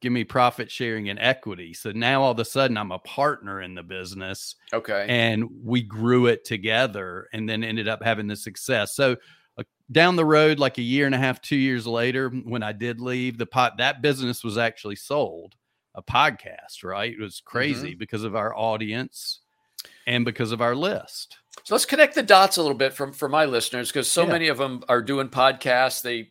give 0.06 0.12
me 0.14 0.24
profit 0.24 0.70
sharing 0.70 1.10
and 1.10 1.18
equity. 1.18 1.74
So 1.74 1.92
now 1.92 2.22
all 2.22 2.30
of 2.30 2.38
a 2.38 2.46
sudden 2.46 2.78
I'm 2.78 2.92
a 2.92 3.00
partner 3.00 3.64
in 3.64 3.74
the 3.74 3.82
business 3.82 4.54
okay. 4.72 5.08
and 5.10 5.50
we 5.64 5.82
grew 5.82 6.28
it 6.28 6.46
together 6.46 7.28
and 7.34 7.50
then 7.50 7.64
ended 7.64 7.88
up 7.88 8.04
having 8.04 8.28
the 8.28 8.36
success. 8.36 8.96
So 8.96 9.16
uh, 9.58 9.64
down 9.92 10.16
the 10.16 10.24
road, 10.24 10.60
like 10.60 10.78
a 10.78 10.84
year 10.84 11.08
and 11.08 11.16
a 11.16 11.18
half, 11.18 11.42
two 11.42 11.56
years 11.56 11.88
later, 11.88 12.30
when 12.30 12.62
I 12.62 12.72
did 12.72 13.02
leave 13.02 13.40
the 13.40 13.48
pot, 13.48 13.80
that 13.80 14.04
business 14.04 14.44
was 14.44 14.60
actually 14.60 14.98
sold 14.98 15.56
a 15.96 16.04
podcast, 16.04 16.84
right? 16.84 17.12
It 17.12 17.20
was 17.20 17.42
crazy 17.44 17.90
Mm-hmm. 17.90 17.98
because 17.98 18.24
of 18.24 18.36
our 18.36 18.56
audience 18.56 19.40
and 20.06 20.24
because 20.24 20.52
of 20.52 20.62
our 20.62 20.76
list. 20.76 21.40
So 21.64 21.74
let's 21.74 21.86
connect 21.86 22.14
the 22.14 22.22
dots 22.22 22.58
a 22.58 22.62
little 22.62 22.78
bit 22.78 22.94
from 22.94 23.12
for 23.12 23.28
my 23.28 23.46
listeners 23.46 23.90
because 23.90 24.12
so 24.12 24.24
Yeah. 24.26 24.34
many 24.34 24.48
of 24.50 24.60
them 24.60 24.84
are 24.88 25.02
doing 25.02 25.30
podcasts. 25.30 26.04
They 26.04 26.30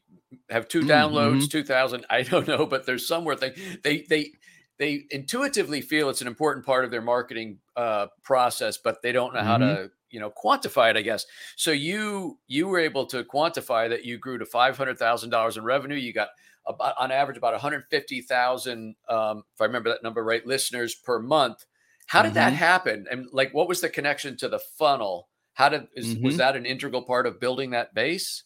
have 0.51 0.69
2 0.69 0.83
Mhm. 0.83 0.89
downloads, 0.89 1.51
two 1.51 1.65
thousand. 1.65 2.05
I 2.11 2.23
don't 2.23 2.47
know, 2.49 2.67
but 2.67 2.87
there's 2.87 3.07
somewhere 3.07 3.37
they 3.37 3.51
they 3.83 4.03
they 4.09 4.33
they 4.79 5.05
intuitively 5.11 5.81
feel 5.81 6.09
it's 6.11 6.21
an 6.21 6.27
important 6.27 6.67
part 6.67 6.85
of 6.85 6.91
their 6.91 7.03
marketing 7.03 7.59
uh, 7.77 8.09
process, 8.23 8.77
but 8.77 9.03
they 9.03 9.13
don't 9.13 9.33
know 9.35 9.41
how 9.43 9.57
to 9.59 9.91
you 10.11 10.21
know 10.21 10.31
quantify 10.31 10.91
it. 10.91 10.97
I 10.97 11.03
guess 11.03 11.27
so. 11.57 11.71
You 11.71 12.39
you 12.47 12.67
were 12.69 12.79
able 12.81 13.07
to 13.07 13.25
quantify 13.25 13.89
that 13.89 14.05
you 14.05 14.19
grew 14.19 14.39
to 14.39 14.47
five 14.47 14.77
hundred 14.77 14.99
thousand 14.99 15.31
dollars 15.31 15.57
in 15.57 15.65
revenue. 15.65 15.97
You 15.97 16.13
got 16.13 16.29
about 16.67 16.95
on 16.99 17.11
average 17.13 17.37
about 17.37 17.53
one 17.53 17.61
hundred 17.61 17.85
fifty 17.91 18.21
thousand, 18.23 18.97
um, 19.09 19.45
if 19.55 19.61
I 19.61 19.65
remember 19.65 19.91
that 19.91 20.03
number 20.03 20.25
right, 20.25 20.45
listeners 20.47 20.95
per 20.95 21.19
month. 21.21 21.65
How 22.07 22.23
did 22.23 22.35
that 22.35 22.53
Mhm. 22.53 22.57
happen? 22.57 23.07
And 23.11 23.27
like, 23.33 23.55
what 23.55 23.67
was 23.69 23.81
the 23.81 23.89
connection 23.89 24.37
to 24.39 24.49
the 24.49 24.59
funnel? 24.59 25.29
How 25.55 25.69
did 25.69 25.87
is, 25.95 26.17
was 26.19 26.35
Mhm. 26.35 26.39
that 26.39 26.57
an 26.57 26.67
integral 26.67 27.03
part 27.03 27.27
of 27.27 27.39
building 27.41 27.71
that 27.71 27.95
base? 27.95 28.43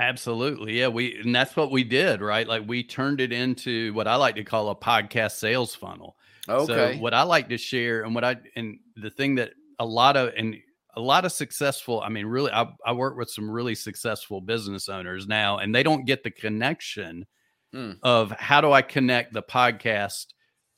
Absolutely. 0.00 0.78
Yeah. 0.78 0.88
We, 0.88 1.20
and 1.20 1.34
that's 1.34 1.54
what 1.54 1.70
we 1.70 1.84
did, 1.84 2.20
right? 2.20 2.48
Like 2.48 2.62
we 2.66 2.82
turned 2.82 3.20
it 3.20 3.32
into 3.32 3.92
what 3.94 4.08
I 4.08 4.16
like 4.16 4.36
to 4.36 4.44
call 4.44 4.70
a 4.70 4.74
podcast 4.74 5.32
sales 5.32 5.74
funnel. 5.74 6.16
Okay. 6.48 6.94
So 6.94 7.00
what 7.00 7.14
I 7.14 7.22
like 7.22 7.48
to 7.50 7.58
share 7.58 8.02
and 8.02 8.14
what 8.14 8.24
I, 8.24 8.36
and 8.56 8.78
the 8.96 9.10
thing 9.10 9.36
that 9.36 9.52
a 9.78 9.84
lot 9.84 10.16
of, 10.16 10.32
and 10.36 10.56
a 10.96 11.00
lot 11.00 11.24
of 11.24 11.32
successful, 11.32 12.00
I 12.00 12.08
mean, 12.08 12.26
really, 12.26 12.50
I, 12.50 12.66
I 12.84 12.92
work 12.92 13.16
with 13.16 13.30
some 13.30 13.48
really 13.48 13.74
successful 13.74 14.40
business 14.40 14.88
owners 14.88 15.28
now, 15.28 15.58
and 15.58 15.74
they 15.74 15.82
don't 15.82 16.04
get 16.06 16.24
the 16.24 16.30
connection 16.30 17.26
Hmm. 17.72 17.92
of 18.02 18.32
how 18.32 18.60
do 18.60 18.72
I 18.72 18.82
connect 18.82 19.32
the 19.32 19.44
podcast 19.44 20.26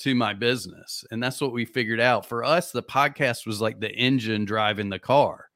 to 0.01 0.15
my 0.15 0.35
business. 0.35 1.05
And 1.11 1.23
that's 1.23 1.41
what 1.41 1.55
we 1.55 1.65
figured 1.65 2.01
out. 2.01 2.27
For 2.27 2.45
us, 2.45 2.71
the 2.71 2.83
podcast 2.83 3.47
was 3.47 3.63
like 3.63 3.81
the 3.81 3.91
engine 3.91 4.45
driving 4.45 4.91
the 4.91 4.99
car. 4.99 5.47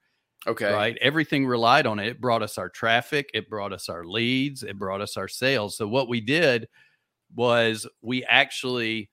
Okay. 0.46 0.72
Right. 0.72 0.96
Everything 1.00 1.46
relied 1.46 1.86
on 1.86 1.98
it. 1.98 2.06
It 2.06 2.20
brought 2.20 2.42
us 2.42 2.58
our 2.58 2.68
traffic, 2.68 3.30
it 3.34 3.48
brought 3.50 3.72
us 3.72 3.88
our 3.88 4.04
leads, 4.04 4.62
it 4.62 4.78
brought 4.78 5.00
us 5.00 5.16
our 5.16 5.28
sales. 5.28 5.76
So 5.76 5.88
what 5.88 6.08
we 6.08 6.20
did 6.20 6.68
was 7.34 7.86
we 8.02 8.24
actually 8.24 9.10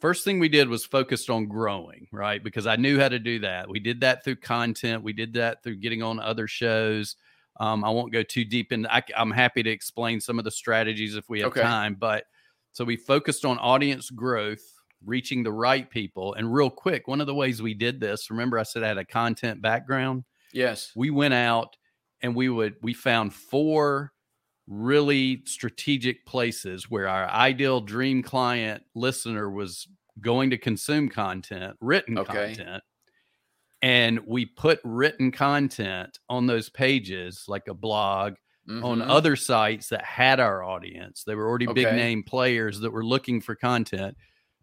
first 0.00 0.24
thing 0.24 0.38
we 0.38 0.48
did 0.48 0.68
was 0.68 0.84
focused 0.84 1.30
on 1.30 1.46
growing, 1.46 2.06
right? 2.12 2.42
Because 2.42 2.66
I 2.66 2.76
knew 2.76 2.98
how 3.00 3.08
to 3.08 3.18
do 3.18 3.38
that. 3.40 3.68
We 3.68 3.80
did 3.80 4.00
that 4.02 4.22
through 4.24 4.36
content, 4.36 5.02
we 5.02 5.12
did 5.12 5.32
that 5.34 5.62
through 5.62 5.76
getting 5.76 6.02
on 6.02 6.20
other 6.20 6.46
shows. 6.46 7.16
Um, 7.58 7.82
I 7.84 7.90
won't 7.90 8.12
go 8.12 8.22
too 8.22 8.44
deep 8.44 8.72
into 8.72 8.92
I, 8.92 9.02
am 9.16 9.30
happy 9.30 9.62
to 9.62 9.70
explain 9.70 10.20
some 10.20 10.38
of 10.38 10.44
the 10.44 10.50
strategies 10.50 11.16
if 11.16 11.28
we 11.30 11.40
have 11.40 11.48
Okay. 11.48 11.62
time, 11.62 11.94
but 11.94 12.24
so 12.72 12.84
we 12.84 12.96
focused 12.96 13.46
on 13.46 13.58
audience 13.58 14.10
growth, 14.10 14.60
reaching 15.02 15.42
the 15.42 15.52
right 15.52 15.88
people. 15.88 16.34
And 16.34 16.52
real 16.52 16.68
quick, 16.68 17.08
one 17.08 17.22
of 17.22 17.26
the 17.26 17.34
ways 17.34 17.62
we 17.62 17.72
did 17.72 17.98
this, 17.98 18.30
remember 18.30 18.58
I 18.58 18.64
said 18.64 18.82
I 18.82 18.88
had 18.88 18.98
a 18.98 19.04
content 19.06 19.62
background? 19.62 20.24
Yes. 20.52 20.92
we 20.96 21.10
went 21.10 21.34
out 21.34 21.76
and 22.22 22.34
we 22.34 22.48
would 22.48 22.76
we 22.82 22.94
found 22.94 23.34
four 23.34 24.12
really 24.66 25.42
strategic 25.46 26.26
places 26.26 26.90
where 26.90 27.08
our 27.08 27.28
ideal 27.28 27.80
dream 27.80 28.22
client 28.22 28.82
listener 28.94 29.50
was 29.50 29.86
going 30.20 30.50
to 30.50 30.58
consume 30.58 31.08
content 31.08 31.76
written 31.80 32.18
Okay. 32.18 32.54
content 32.54 32.82
and 33.82 34.20
we 34.26 34.46
put 34.46 34.80
written 34.84 35.30
content 35.30 36.18
on 36.28 36.46
those 36.46 36.68
pages 36.70 37.44
like 37.48 37.68
a 37.68 37.74
blog 37.74 38.34
on 38.68 38.98
Mhm. 38.98 39.08
other 39.08 39.36
sites 39.36 39.90
that 39.90 40.02
had 40.04 40.40
our 40.40 40.64
audience. 40.64 41.22
They 41.22 41.36
were 41.36 41.46
already 41.48 41.66
big 41.66 41.94
name 41.94 42.24
players 42.24 42.80
that 42.80 42.90
were 42.90 43.04
looking 43.04 43.40
for 43.40 43.54
content. 43.54 44.16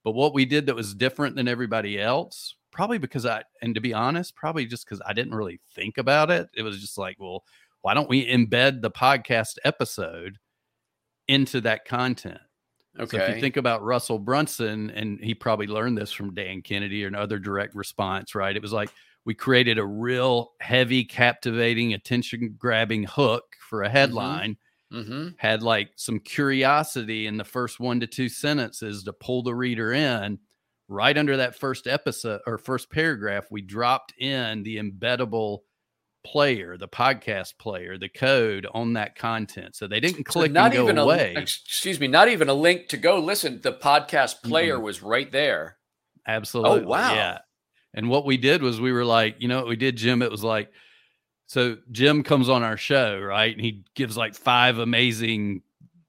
But 0.03 0.11
what 0.11 0.33
we 0.33 0.43
did 0.43 0.65
that 0.65 0.75
was 0.75 0.93
different 0.93 1.37
than 1.37 1.47
everybody 1.47 1.97
else, 2.01 2.55
probably 2.73 2.97
because 2.97 3.25
I, 3.25 3.43
and 3.61 3.75
to 3.75 3.81
be 3.81 3.93
honest, 3.93 4.35
probably 4.35 4.65
just 4.65 4.85
because 4.85 5.01
I 5.05 5.13
didn't 5.13 5.35
really 5.35 5.61
think 5.73 5.97
about 5.97 6.31
it. 6.31 6.49
It 6.55 6.63
was 6.63 6.81
just 6.81 6.97
like, 6.97 7.17
well, 7.19 7.45
why 7.81 7.93
don't 7.93 8.09
we 8.09 8.27
embed 8.27 8.81
the 8.81 8.91
podcast 8.91 9.57
episode 9.63 10.39
into 11.27 11.61
that 11.61 11.85
content? 11.85 12.41
okay. 12.99 13.05
So 13.05 13.17
if 13.17 13.27
you 13.27 13.35
think 13.35 13.57
about 13.57 13.83
Russell 13.83 14.19
Brunson, 14.19 14.89
and 14.91 15.19
he 15.19 15.35
probably 15.35 15.67
learned 15.67 15.97
this 15.97 16.11
from 16.11 16.33
Dan 16.33 16.61
Kennedy 16.61 17.03
or 17.03 17.07
another 17.07 17.39
direct 17.39 17.75
response, 17.75 18.35
right? 18.35 18.55
It 18.55 18.61
was 18.61 18.73
like 18.73 18.91
we 19.25 19.35
created 19.35 19.77
a 19.77 19.85
real 19.85 20.53
heavy, 20.61 21.05
captivating, 21.05 21.93
attention 21.93 22.55
grabbing 22.57 23.03
hook 23.03 23.43
for 23.69 23.83
a 23.83 23.89
headline, 23.89 24.57
hmm 24.91 25.35
had 25.37 25.63
like 25.63 25.91
some 25.95 26.19
curiosity 26.19 27.27
in 27.27 27.37
the 27.37 27.43
first 27.43 27.79
one 27.79 27.99
to 27.99 28.07
two 28.07 28.29
sentences 28.29 29.03
to 29.03 29.13
pull 29.13 29.43
the 29.43 29.55
reader 29.55 29.91
in. 29.93 30.39
Right 30.89 31.17
under 31.17 31.37
that 31.37 31.55
first 31.55 31.87
episode 31.87 32.41
or 32.45 32.57
first 32.57 32.91
paragraph, 32.91 33.45
we 33.49 33.61
dropped 33.61 34.13
in 34.17 34.63
the 34.63 34.77
embeddable 34.77 35.59
player, 36.25 36.77
the 36.77 36.87
podcast 36.87 37.57
player, 37.57 37.97
the 37.97 38.09
code 38.09 38.67
on 38.73 38.93
that 38.93 39.15
content. 39.15 39.75
So 39.75 39.87
they 39.87 39.99
didn't 39.99 40.27
So 40.27 40.39
click 40.39 40.51
not 40.51 40.67
and 40.67 40.73
go 40.73 40.83
even 40.83 40.97
away. 40.97 41.33
a 41.35 41.39
excuse 41.39 41.99
me, 41.99 42.07
not 42.07 42.27
even 42.27 42.49
a 42.49 42.53
link 42.53 42.89
to 42.89 42.97
go 42.97 43.19
listen. 43.19 43.61
The 43.61 43.73
podcast 43.73 44.43
player 44.43 44.75
mm-hmm. 44.75 44.83
was 44.83 45.01
right 45.01 45.31
there. 45.31 45.77
Absolutely. 46.27 46.83
Oh, 46.83 46.87
wow. 46.87 47.13
Yeah. 47.13 47.39
And 47.93 48.09
what 48.09 48.25
we 48.25 48.37
did 48.37 48.61
was 48.61 48.81
we 48.81 48.91
were 48.91 49.05
like, 49.05 49.35
you 49.39 49.47
know 49.47 49.57
what 49.57 49.67
we 49.67 49.75
did, 49.75 49.97
Jim? 49.97 50.21
It 50.21 50.31
was 50.31 50.43
like, 50.43 50.71
so 51.47 51.77
Jim 51.91 52.23
comes 52.23 52.49
on 52.49 52.63
our 52.63 52.77
show, 52.77 53.19
right? 53.19 53.51
And 53.51 53.61
he 53.63 53.83
gives 53.95 54.17
like 54.17 54.33
five 54.33 54.79
amazing, 54.79 55.61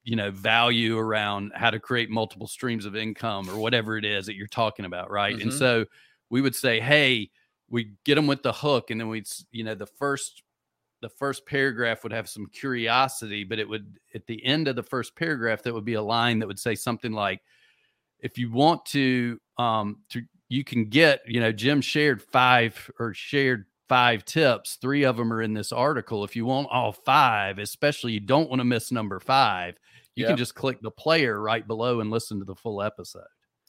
you 0.04 0.16
know, 0.16 0.30
value 0.30 0.98
around 0.98 1.52
how 1.54 1.70
to 1.70 1.80
create 1.80 2.10
multiple 2.10 2.46
streams 2.46 2.84
of 2.86 2.96
income 2.96 3.48
or 3.50 3.58
whatever 3.58 3.96
it 3.96 4.04
is 4.04 4.26
that 4.26 4.36
you're 4.36 4.46
talking 4.46 4.84
about, 4.84 5.10
right? 5.10 5.38
And 5.40 5.52
Mhm. 5.52 5.52
so 5.52 5.86
we 6.30 6.40
would 6.42 6.54
say, 6.54 6.80
hey, 6.80 7.30
we 7.70 7.94
get 8.04 8.16
them 8.16 8.26
with 8.26 8.42
the 8.42 8.52
hook, 8.52 8.90
and 8.90 9.00
then 9.00 9.08
we'd, 9.08 9.28
you 9.50 9.64
know, 9.64 9.74
the 9.74 9.86
first 9.86 10.42
the 11.02 11.08
first 11.10 11.46
paragraph 11.46 12.02
would 12.02 12.12
have 12.12 12.28
some 12.28 12.46
curiosity, 12.46 13.44
but 13.44 13.58
it 13.58 13.68
would 13.68 13.98
at 14.14 14.26
the 14.26 14.44
end 14.44 14.68
of 14.68 14.76
the 14.76 14.82
first 14.82 15.16
paragraph, 15.16 15.62
that 15.62 15.74
would 15.74 15.84
be 15.84 15.94
a 15.94 16.02
line 16.02 16.38
that 16.40 16.46
would 16.48 16.58
say 16.58 16.74
something 16.74 17.12
like, 17.12 17.42
if 18.20 18.38
you 18.38 18.50
want 18.50 18.84
to 18.86 19.38
um 19.58 20.02
to 20.08 20.22
you 20.48 20.64
can 20.64 20.84
get 20.86 21.20
you 21.26 21.40
know 21.40 21.52
jim 21.52 21.80
shared 21.80 22.22
five 22.22 22.90
or 22.98 23.12
shared 23.14 23.66
five 23.88 24.24
tips 24.24 24.76
three 24.76 25.04
of 25.04 25.16
them 25.16 25.32
are 25.32 25.42
in 25.42 25.54
this 25.54 25.72
article 25.72 26.24
if 26.24 26.34
you 26.34 26.44
want 26.44 26.68
all 26.70 26.92
five 26.92 27.58
especially 27.58 28.12
you 28.12 28.20
don't 28.20 28.48
want 28.48 28.60
to 28.60 28.64
miss 28.64 28.90
number 28.90 29.20
five 29.20 29.76
you 30.16 30.26
can 30.26 30.36
just 30.36 30.54
click 30.54 30.80
the 30.80 30.90
player 30.90 31.40
right 31.40 31.66
below 31.66 32.00
and 32.00 32.10
listen 32.10 32.38
to 32.38 32.44
the 32.44 32.54
full 32.54 32.82
episode. 32.82 33.22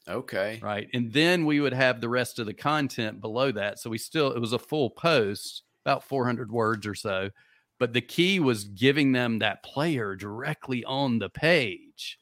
Okay. 0.08 0.60
right? 0.62 0.88
And 0.94 1.12
then 1.12 1.44
we 1.44 1.60
would 1.60 1.72
have 1.72 2.00
the 2.00 2.08
rest 2.08 2.38
of 2.38 2.46
the 2.46 2.54
content 2.54 3.20
below 3.20 3.50
that. 3.52 3.80
So 3.80 3.90
we 3.90 3.98
still 3.98 4.32
it 4.32 4.38
was 4.38 4.52
a 4.52 4.58
full 4.58 4.90
post 4.90 5.64
about 5.84 6.04
400 6.04 6.50
words 6.50 6.86
or 6.86 6.94
so 6.94 7.30
but 7.78 7.92
the 7.92 8.00
key 8.00 8.40
was 8.40 8.64
giving 8.64 9.12
them 9.12 9.38
that 9.38 9.62
player 9.62 10.14
directly 10.16 10.84
on 10.84 11.18
the 11.18 11.28
page 11.28 12.18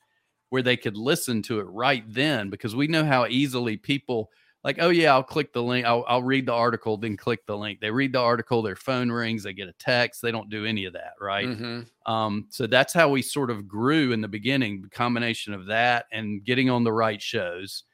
where 0.51 0.63
they 0.63 0.77
could 0.77 0.97
listen 0.97 1.43
to 1.43 1.61
it 1.61 1.65
right 1.65 2.05
then 2.09 2.51
because 2.51 2.77
we 2.77 2.87
know 2.87 3.05
how 3.05 3.27
easily 3.27 3.77
people 3.77 4.31
like 4.65 4.79
oh 4.81 4.89
yeah 4.89 5.13
i'll 5.13 5.23
click 5.23 5.53
the 5.53 5.63
link 5.63 5.87
I'll, 5.87 6.05
I'll 6.09 6.23
read 6.23 6.47
the 6.47 6.53
article 6.55 6.97
then 6.97 7.17
click 7.17 7.47
the 7.47 7.57
link 7.57 7.81
they 7.81 7.91
read 7.91 8.13
the 8.13 8.21
article 8.21 8.63
their 8.63 8.77
phone 8.77 9.11
rings 9.13 9.43
they 9.45 9.53
get 9.53 9.69
a 9.69 9.75
text 9.75 10.23
they 10.23 10.33
don't 10.33 10.49
do 10.51 10.65
any 10.65 10.87
of 10.87 10.95
that 10.95 11.13
right 11.21 11.47
Mhm. 11.47 11.87
um, 12.07 12.47
so 12.51 12.67
that's 12.67 12.93
how 12.95 13.09
we 13.11 13.21
sort 13.23 13.51
of 13.51 13.69
grew 13.69 14.13
in 14.13 14.21
the 14.21 14.29
beginning, 14.29 14.83
the 14.83 14.89
combination 14.91 15.53
of 15.55 15.67
that 15.67 16.07
and 16.13 16.45
getting 16.45 16.69
on 16.71 16.83
the 16.85 16.93
right 16.93 17.21
shows. 17.23 17.85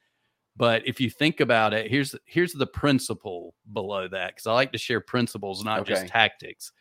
But 0.57 0.87
if 0.87 1.01
you 1.01 1.09
think 1.11 1.41
about 1.41 1.73
it, 1.73 1.91
here's 1.91 2.15
here's 2.27 2.53
the 2.53 2.67
principle 2.67 3.55
below 3.73 4.09
that 4.09 4.35
because 4.35 4.47
I 4.47 4.53
like 4.53 4.73
to 4.73 4.79
share 4.79 5.01
principles, 5.01 5.65
not 5.65 5.87
just 5.87 6.03
tactics. 6.09 6.73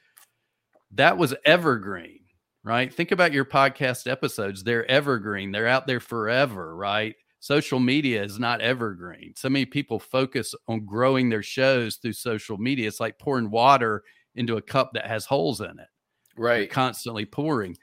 That 0.91 1.17
was 1.17 1.36
evergreen, 1.45 2.21
right? 2.63 2.91
Think 2.93 3.12
about 3.12 3.32
your 3.32 3.45
podcast 3.45 4.10
episodes; 4.10 4.63
they're 4.63 4.89
evergreen. 4.89 5.52
They're 5.52 5.67
out 5.67 5.86
there 5.88 5.99
forever, 5.99 6.75
right? 6.75 7.15
Social 7.39 7.80
media 7.80 8.23
is 8.23 8.38
not 8.39 8.62
evergreen. 8.62 9.34
So 9.36 9.49
many 9.49 9.65
people 9.65 9.99
focus 9.99 10.54
on 10.67 10.86
growing 10.86 11.30
their 11.30 11.43
shows 11.43 11.95
through 11.95 12.13
social 12.13 12.58
media. 12.58 12.88
It's 12.88 12.99
like 12.99 13.17
pouring 13.19 13.49
water 13.49 14.04
into 14.36 14.58
a 14.58 14.62
cup 14.62 14.91
that 14.93 15.08
has 15.08 15.25
holes 15.25 15.62
in 15.62 15.80
it 15.80 15.88
you're 16.38 16.45
Right. 16.45 16.69
constantly 16.69 17.25
pouring. 17.25 17.78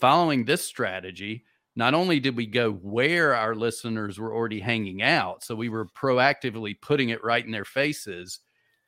Following 0.00 0.44
this 0.44 0.64
strategy, 0.64 1.44
not 1.76 1.94
only 1.94 2.20
did 2.20 2.36
we 2.36 2.46
go 2.46 2.72
where 2.72 3.34
our 3.34 3.54
listeners 3.54 4.18
were 4.18 4.34
already 4.34 4.60
hanging 4.60 5.02
out, 5.02 5.42
so 5.42 5.54
we 5.54 5.68
were 5.68 5.86
proactively 5.86 6.80
putting 6.80 7.08
it 7.10 7.24
right 7.24 7.44
in 7.44 7.50
their 7.50 7.64
faces, 7.64 8.40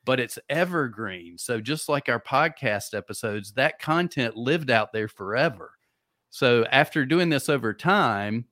but 0.05 0.19
it's 0.19 0.39
evergreen. 0.49 1.37
So 1.37 1.59
just 1.59 1.89
like 1.89 2.09
our 2.09 2.21
podcast 2.21 2.93
episodes, 2.93 3.53
that 3.53 3.79
content 3.79 4.37
lived 4.37 4.69
out 4.69 4.93
there 4.93 5.07
forever. 5.07 5.73
So 6.29 6.65
after 6.65 7.05
doing 7.05 7.29
this 7.29 7.49
over 7.49 7.73
time, 7.73 8.45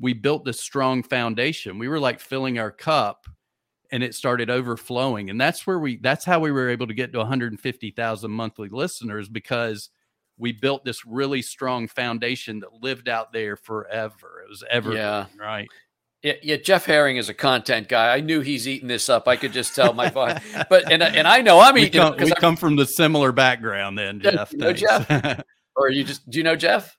we 0.00 0.14
built 0.14 0.44
this 0.44 0.60
strong 0.60 1.02
foundation. 1.02 1.78
We 1.78 1.88
were 1.88 2.00
like 2.00 2.20
filling 2.20 2.58
our 2.58 2.70
cup 2.70 3.26
and 3.92 4.02
it 4.02 4.14
started 4.14 4.48
overflowing. 4.50 5.30
And 5.30 5.40
that's 5.40 5.66
where 5.66 5.78
we 5.78 5.98
that's 5.98 6.24
how 6.24 6.40
we 6.40 6.50
were 6.50 6.70
able 6.70 6.86
to 6.86 6.94
get 6.94 7.12
to 7.12 7.18
150,000 7.18 8.30
monthly 8.30 8.68
listeners 8.70 9.28
because 9.28 9.90
we 10.38 10.52
built 10.52 10.84
this 10.84 11.04
really 11.04 11.42
strong 11.42 11.86
foundation 11.86 12.60
that 12.60 12.82
lived 12.82 13.08
out 13.08 13.32
there 13.32 13.56
forever. 13.56 14.42
It 14.44 14.48
was 14.48 14.64
ever 14.70 14.94
Yeah. 14.94 15.26
right? 15.38 15.68
Yeah, 16.22 16.34
yeah, 16.42 16.56
Jeff 16.56 16.84
Herring 16.84 17.16
is 17.16 17.30
a 17.30 17.34
content 17.34 17.88
guy. 17.88 18.14
I 18.14 18.20
knew 18.20 18.40
he's 18.40 18.68
eating 18.68 18.88
this 18.88 19.08
up. 19.08 19.26
I 19.26 19.36
could 19.36 19.52
just 19.52 19.74
tell 19.74 19.94
my 19.94 20.10
voice. 20.10 20.38
But 20.68 20.92
and 20.92 21.02
and 21.02 21.26
I 21.26 21.40
know 21.40 21.60
I'm 21.60 21.74
we 21.74 21.84
eating 21.84 22.00
come, 22.02 22.12
it 22.14 22.24
we 22.24 22.32
come 22.32 22.56
from 22.56 22.76
the 22.76 22.84
similar 22.84 23.32
background 23.32 23.96
then, 23.98 24.20
Jeff. 24.20 24.52
you 24.52 24.58
know 24.58 24.72
thanks. 24.74 25.42
or 25.76 25.90
you 25.90 26.04
just 26.04 26.28
do 26.28 26.36
you 26.36 26.44
know 26.44 26.56
Jeff? 26.56 26.94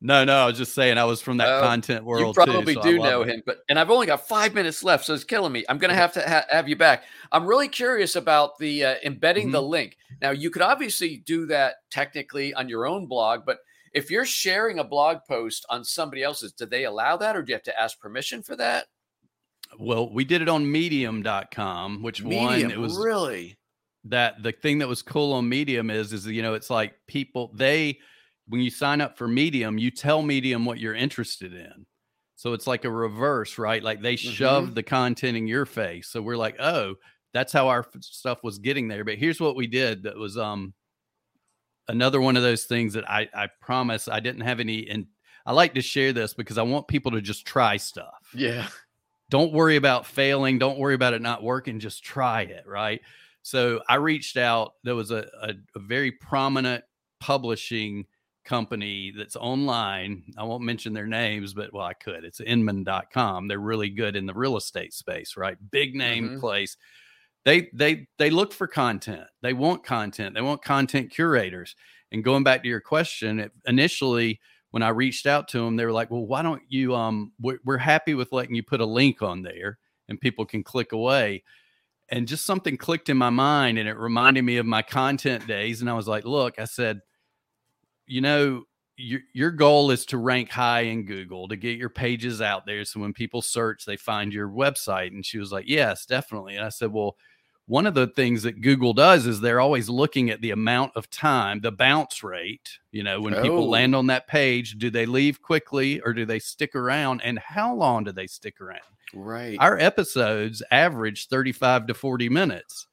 No, 0.00 0.24
no, 0.24 0.34
I 0.34 0.46
was 0.46 0.56
just 0.58 0.74
saying 0.74 0.96
I 0.98 1.04
was 1.04 1.20
from 1.20 1.36
that 1.38 1.48
Oh, 1.48 1.60
content 1.60 2.04
world. 2.04 2.36
you 2.36 2.44
probably 2.44 2.74
too, 2.74 2.80
so 2.82 2.90
do 2.90 2.98
know 2.98 3.22
it. 3.22 3.28
him, 3.28 3.42
but 3.44 3.58
and 3.68 3.78
I've 3.78 3.90
only 3.90 4.06
got 4.06 4.26
five 4.26 4.54
minutes 4.54 4.82
left, 4.82 5.04
so 5.04 5.14
it's 5.14 5.24
killing 5.24 5.52
me. 5.52 5.64
I'm 5.68 5.78
going 5.78 5.90
to 5.90 5.96
have 5.96 6.12
to 6.14 6.28
ha- 6.28 6.46
have 6.50 6.68
you 6.68 6.76
back. 6.76 7.04
I'm 7.32 7.46
really 7.46 7.68
curious 7.68 8.16
about 8.16 8.58
the 8.58 8.84
uh, 8.84 8.94
embedding 9.04 9.44
Mm-hmm. 9.46 9.52
the 9.52 9.62
link. 9.62 9.96
Now, 10.22 10.30
you 10.30 10.50
could 10.50 10.62
obviously 10.62 11.18
do 11.26 11.46
that 11.46 11.76
technically 11.90 12.52
on 12.54 12.68
your 12.68 12.86
own 12.86 13.06
blog, 13.06 13.44
but 13.46 13.58
if 13.92 14.10
you're 14.10 14.24
sharing 14.24 14.78
a 14.78 14.84
blog 14.84 15.18
post 15.28 15.66
on 15.68 15.84
somebody 15.84 16.22
else's, 16.22 16.52
do 16.52 16.64
they 16.66 16.84
allow 16.84 17.16
that, 17.16 17.36
or 17.36 17.42
do 17.42 17.50
you 17.50 17.54
have 17.56 17.62
to 17.64 17.80
ask 17.80 17.98
permission 18.00 18.42
for 18.42 18.54
that? 18.56 18.86
Well, 19.78 20.12
we 20.12 20.24
did 20.24 20.42
it 20.42 20.48
on 20.48 20.70
medium.com, 20.70 22.02
which 22.02 22.22
one 22.22 22.70
it 22.70 22.78
was 22.78 22.96
really 22.96 23.56
that 24.04 24.42
the 24.42 24.52
thing 24.52 24.78
that 24.78 24.88
was 24.88 25.02
cool 25.02 25.32
on 25.34 25.46
medium 25.48 25.90
is 25.90 26.12
is 26.14 26.26
you 26.26 26.40
know 26.40 26.54
it's 26.54 26.70
like 26.70 26.94
people 27.06 27.50
they 27.54 27.98
when 28.50 28.60
you 28.60 28.70
sign 28.70 29.00
up 29.00 29.16
for 29.16 29.26
medium 29.26 29.78
you 29.78 29.90
tell 29.90 30.20
medium 30.22 30.64
what 30.66 30.78
you're 30.78 30.94
interested 30.94 31.54
in 31.54 31.86
so 32.36 32.52
it's 32.52 32.66
like 32.66 32.84
a 32.84 32.90
reverse 32.90 33.56
right 33.58 33.82
like 33.82 34.02
they 34.02 34.14
Mm-hmm. 34.14 34.32
shove 34.32 34.74
the 34.74 34.82
content 34.82 35.36
in 35.36 35.46
your 35.46 35.64
face 35.66 36.08
so 36.08 36.20
we're 36.20 36.36
like 36.36 36.56
oh 36.60 36.94
that's 37.32 37.52
how 37.52 37.68
our 37.68 37.80
f- 37.80 38.02
stuff 38.02 38.44
was 38.44 38.58
getting 38.58 38.88
there 38.88 39.04
but 39.04 39.16
here's 39.18 39.40
what 39.40 39.56
we 39.56 39.66
did 39.66 40.02
that 40.02 40.16
was 40.16 40.36
um 40.36 40.74
another 41.88 42.20
one 42.20 42.36
of 42.36 42.42
those 42.42 42.64
things 42.64 42.92
that 42.94 43.08
i 43.10 43.28
i 43.34 43.48
promise 43.60 44.06
i 44.08 44.20
didn't 44.20 44.42
have 44.42 44.60
any 44.60 44.88
and 44.88 45.06
i 45.46 45.52
like 45.52 45.74
to 45.74 45.80
share 45.80 46.12
this 46.12 46.34
because 46.34 46.58
i 46.58 46.62
want 46.62 46.86
people 46.88 47.10
to 47.10 47.20
just 47.20 47.46
try 47.46 47.76
stuff 47.76 48.30
yeah. 48.34 48.66
don't 49.30 49.52
worry 49.52 49.76
about 49.76 50.06
failing. 50.06 50.58
Don't 50.58 50.78
worry 50.78 50.94
about 50.94 51.14
it 51.14 51.22
not 51.22 51.42
working. 51.42 51.78
Just 51.78 52.02
try 52.02 52.42
it. 52.42 52.64
Right. 52.66 53.00
So 53.42 53.80
I 53.88 53.94
reached 53.94 54.36
out. 54.36 54.72
There 54.82 54.96
was 54.96 55.10
a, 55.12 55.24
a, 55.40 55.54
a 55.76 55.78
very 55.78 56.10
prominent 56.12 56.82
publishing 57.20 58.06
company 58.50 59.12
that's 59.16 59.36
online. 59.36 60.24
I 60.36 60.42
won't 60.42 60.64
mention 60.64 60.92
their 60.92 61.06
names, 61.06 61.54
but 61.54 61.72
well, 61.72 61.86
I 61.86 61.92
could. 61.94 62.24
It's 62.24 62.40
inman.com. 62.40 63.46
They're 63.46 63.60
really 63.60 63.90
good 63.90 64.16
in 64.16 64.26
the 64.26 64.34
real 64.34 64.56
estate 64.56 64.92
space, 64.92 65.36
right? 65.36 65.56
Big 65.70 65.94
name 65.94 66.30
Mhm. 66.30 66.40
place. 66.40 66.76
They 67.44 67.70
they 67.72 68.08
they 68.18 68.28
look 68.28 68.52
for 68.52 68.66
content. 68.66 69.28
They 69.40 69.52
want 69.52 69.84
content. 69.84 70.34
They 70.34 70.40
want 70.40 70.64
content 70.64 71.12
curators. 71.12 71.76
And 72.10 72.24
going 72.24 72.42
back 72.42 72.64
to 72.64 72.68
your 72.68 72.80
question, 72.80 73.38
it, 73.38 73.52
initially 73.66 74.40
when 74.72 74.82
I 74.82 74.88
reached 74.88 75.26
out 75.26 75.46
to 75.48 75.58
them, 75.58 75.76
they 75.76 75.84
were 75.84 75.92
like, 75.92 76.10
"Well, 76.10 76.26
why 76.26 76.42
don't 76.42 76.62
you 76.68 76.94
um 76.96 77.32
we're, 77.40 77.60
we're 77.64 77.78
happy 77.78 78.14
with 78.14 78.32
letting 78.32 78.56
you 78.56 78.64
put 78.64 78.80
a 78.80 78.84
link 79.00 79.22
on 79.22 79.42
there 79.42 79.78
and 80.08 80.20
people 80.20 80.44
can 80.44 80.64
click 80.64 80.90
away." 80.90 81.44
And 82.08 82.26
just 82.26 82.44
something 82.44 82.76
clicked 82.76 83.08
in 83.08 83.16
my 83.16 83.30
mind 83.30 83.78
and 83.78 83.88
it 83.88 83.96
reminded 83.96 84.42
me 84.42 84.56
of 84.56 84.66
my 84.66 84.82
content 84.82 85.46
days 85.46 85.80
and 85.80 85.88
I 85.88 85.94
was 85.94 86.08
like, 86.08 86.24
"Look, 86.24 86.58
I 86.58 86.64
said, 86.64 87.00
you 88.10 88.20
know, 88.20 88.64
your 88.96 89.20
your 89.32 89.50
goal 89.50 89.90
is 89.90 90.04
to 90.06 90.18
rank 90.18 90.50
high 90.50 90.82
in 90.82 91.06
Google 91.06 91.48
to 91.48 91.56
get 91.56 91.78
your 91.78 91.88
pages 91.88 92.42
out 92.42 92.66
there. 92.66 92.84
So 92.84 93.00
when 93.00 93.14
people 93.14 93.40
search, 93.40 93.84
they 93.86 93.96
find 93.96 94.32
your 94.32 94.48
website. 94.48 95.08
And 95.08 95.24
she 95.24 95.38
was 95.38 95.52
like, 95.52 95.64
Yes, 95.68 96.04
definitely. 96.06 96.56
And 96.56 96.64
I 96.64 96.68
said, 96.68 96.92
Well, 96.92 97.16
one 97.66 97.86
of 97.86 97.94
the 97.94 98.08
things 98.08 98.42
that 98.42 98.60
Google 98.60 98.92
does 98.92 99.26
is 99.26 99.40
they're 99.40 99.60
always 99.60 99.88
looking 99.88 100.28
at 100.28 100.40
the 100.42 100.50
amount 100.50 100.92
of 100.96 101.08
time, 101.08 101.60
the 101.60 101.70
bounce 101.72 102.22
rate. 102.22 102.78
You 102.92 103.04
know, 103.04 103.20
when 103.20 103.34
Oh. 103.34 103.42
people 103.42 103.70
land 103.70 103.94
on 103.94 104.08
that 104.08 104.26
page, 104.26 104.76
do 104.76 104.90
they 104.90 105.06
leave 105.06 105.40
quickly 105.40 106.00
or 106.00 106.12
do 106.12 106.26
they 106.26 106.40
stick 106.40 106.74
around? 106.74 107.22
And 107.22 107.38
how 107.38 107.74
long 107.74 108.04
do 108.04 108.12
they 108.12 108.26
stick 108.26 108.60
around? 108.60 108.80
Right. 109.14 109.56
Our 109.60 109.78
episodes 109.78 110.62
average 110.70 111.28
35 111.28 111.86
to 111.86 111.94
40 111.94 112.28
minutes. 112.28 112.86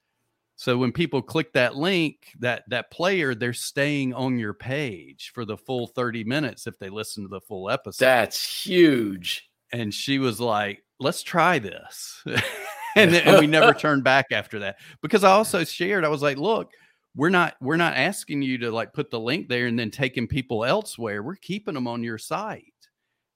So 0.60 0.78
when 0.78 0.92
people 0.92 1.22
click 1.22 1.54
that 1.54 1.76
link, 1.76 2.34
that 2.40 2.64
that 2.70 2.90
player, 2.92 3.36
they're 3.36 3.54
staying 3.54 4.14
on 4.14 4.38
your 4.40 4.54
page 4.56 5.32
for 5.34 5.46
the 5.46 5.56
full 5.56 5.86
30 5.88 6.24
minutes 6.24 6.66
if 6.68 6.78
they 6.80 6.90
listen 6.90 7.24
to 7.24 7.30
the 7.30 7.40
full 7.42 7.70
episode. 7.70 8.04
That's 8.04 8.64
huge. 8.66 9.50
and 9.72 9.94
she 9.94 10.18
was 10.20 10.40
like, 10.42 10.84
"Let's 11.00 11.22
try 11.24 11.60
this." 11.60 12.24
and, 12.96 13.14
then- 13.14 13.28
and 13.28 13.40
we 13.40 13.46
never 13.48 13.74
turned 13.80 14.04
back 14.04 14.28
after 14.32 14.60
that. 14.60 14.78
Because 15.02 15.24
I 15.24 15.32
also 15.32 15.64
shared 15.64 16.04
I 16.04 16.10
was 16.10 16.24
like, 16.24 16.38
"Look, 16.38 16.72
we're 17.16 17.30
not 17.30 17.56
we're 17.62 17.78
not 17.78 17.96
asking 17.96 18.42
you 18.42 18.58
to 18.60 18.72
like 18.72 18.94
put 18.94 19.12
the 19.12 19.20
link 19.20 19.50
there 19.50 19.68
and 19.68 19.78
then 19.78 19.92
taking 19.92 20.28
people 20.28 20.66
elsewhere. 20.66 21.22
We're 21.22 21.36
keeping 21.36 21.76
them 21.76 21.88
on 21.88 22.04
your 22.04 22.18
site." 22.18 22.74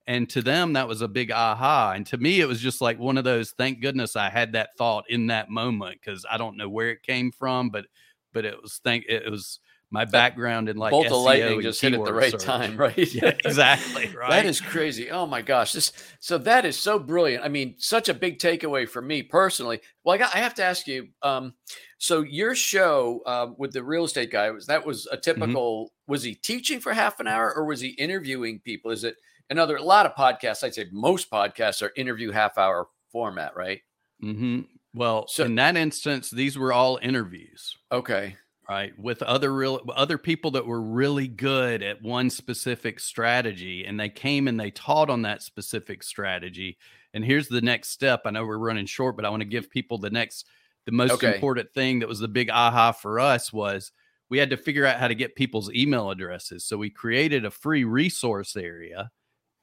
And 0.08 0.30
to 0.32 0.42
them, 0.42 0.74
that 0.74 0.88
was 0.88 1.02
a 1.02 1.08
big 1.08 1.32
aha. 1.32 1.94
And 1.96 2.06
to 2.08 2.18
me, 2.18 2.42
it 2.42 2.48
was 2.48 2.60
just 2.60 2.82
like 2.82 3.00
one 3.00 3.18
of 3.18 3.24
those. 3.24 3.52
Thank 3.52 3.82
goodness 3.82 4.16
I 4.16 4.30
had 4.30 4.54
that 4.54 4.76
thought 4.78 5.06
in 5.10 5.28
that 5.28 5.50
moment 5.50 6.00
because 6.04 6.26
I 6.30 6.38
don't 6.38 6.58
know 6.58 6.70
where 6.70 6.90
it 6.90 7.04
came 7.04 7.32
from, 7.32 7.70
but 7.70 7.86
but 8.34 8.46
it 8.46 8.62
was 8.62 8.80
thank 8.84 9.06
it 9.08 9.30
was 9.30 9.60
my 9.92 10.06
background 10.06 10.70
in 10.70 10.78
like 10.78 10.92
Bolt 10.92 11.08
of 11.08 11.12
SEO 11.12 11.26
lightning 11.26 11.54
and 11.54 11.62
just 11.62 11.82
hit 11.82 11.94
at 11.94 12.04
the 12.06 12.14
right 12.14 12.32
search. 12.32 12.44
time, 12.44 12.78
right? 12.78 13.14
Yeah, 13.14 13.34
exactly. 13.46 14.10
Right. 14.22 14.30
That 14.30 14.46
is 14.46 14.62
crazy. 14.62 15.10
Oh 15.10 15.26
my 15.26 15.42
gosh. 15.42 15.74
This 15.74 15.92
so 16.20 16.38
that 16.40 16.64
is 16.66 16.78
so 16.78 17.00
brilliant. 17.00 17.44
I 17.44 17.48
mean, 17.50 17.76
such 17.78 18.08
a 18.08 18.14
big 18.14 18.40
takeaway 18.40 18.88
for 18.88 19.02
me 19.02 19.24
personally. 19.24 19.82
Well, 20.04 20.16
I 20.16 20.18
got 20.18 20.36
I 20.36 20.40
have 20.40 20.54
to 20.56 20.64
ask 20.64 20.88
you, 20.88 21.08
um, 21.24 21.54
so 21.98 22.22
your 22.22 22.56
show 22.56 23.22
um, 23.26 23.56
with 23.58 23.74
the 23.74 23.84
real 23.84 24.06
estate 24.06 24.32
guy 24.32 24.52
was 24.52 24.68
that 24.68 24.86
was 24.86 25.08
a 25.12 25.18
typical 25.18 25.92
was 26.08 26.24
he 26.24 26.36
teaching 26.36 26.80
for 26.80 26.94
half 26.94 27.20
an 27.20 27.28
hour 27.28 27.54
or 27.54 27.66
was 27.66 27.82
he 27.82 27.90
interviewing 27.90 28.60
people? 28.60 28.92
Is 28.92 29.04
it 29.04 29.16
another 29.52 29.76
a 29.78 29.84
lot 29.84 30.06
of 30.08 30.16
podcasts, 30.16 30.64
I'd 30.64 30.74
say 30.74 30.88
most 30.92 31.30
podcasts 31.30 31.82
are 31.84 31.92
interview 31.96 32.32
half 32.32 32.58
hour 32.58 32.88
format, 33.12 33.56
right? 33.56 33.82
hmm 34.22 34.62
Well, 34.94 35.28
So- 35.28 35.46
in 35.46 35.56
that 35.56 35.78
instance, 35.78 36.30
these 36.32 36.58
were 36.58 36.74
all 36.74 37.00
interviews, 37.02 37.78
Okay. 37.92 38.38
right, 38.70 38.98
with 39.00 39.22
other 39.24 39.54
real 39.54 39.82
other 39.96 40.18
people 40.18 40.52
that 40.52 40.66
were 40.66 40.82
really 40.82 41.28
good 41.28 41.84
at 41.84 42.02
one 42.02 42.30
specific 42.30 43.00
strategy, 43.00 43.86
and 43.86 44.00
they 44.00 44.10
came 44.10 44.48
and 44.48 44.60
they 44.60 44.72
taught 44.72 45.10
on 45.10 45.22
that 45.24 45.42
specific 45.44 46.04
strategy. 46.04 46.78
And 47.14 47.26
here's 47.26 47.48
the 47.50 47.62
next 47.62 47.90
step. 47.90 48.22
I 48.26 48.32
know 48.32 48.46
we're 48.46 48.58
running 48.58 48.86
short, 48.86 49.16
but 49.16 49.26
I 49.26 49.30
want 49.30 49.42
to 49.42 49.46
give 49.46 49.70
people 49.70 49.98
the 49.98 50.10
next, 50.10 50.48
the 50.86 50.92
most 50.94 51.12
Okay. 51.16 51.36
important 51.36 51.74
thing 51.74 52.00
that 52.00 52.10
was 52.10 52.20
the 52.20 52.28
big 52.28 52.50
aha 52.50 52.92
for 52.94 53.20
us 53.20 53.52
was 53.54 53.92
we 54.30 54.38
had 54.38 54.50
to 54.52 54.58
figure 54.58 54.86
out 54.86 55.00
how 55.00 55.08
to 55.10 55.16
get 55.16 55.36
people's 55.36 55.72
email 55.74 56.10
addresses. 56.12 56.66
So 56.66 56.78
we 56.78 56.90
created 56.90 57.44
a 57.46 57.52
free 57.52 57.84
resource 57.84 58.56
area 58.56 59.12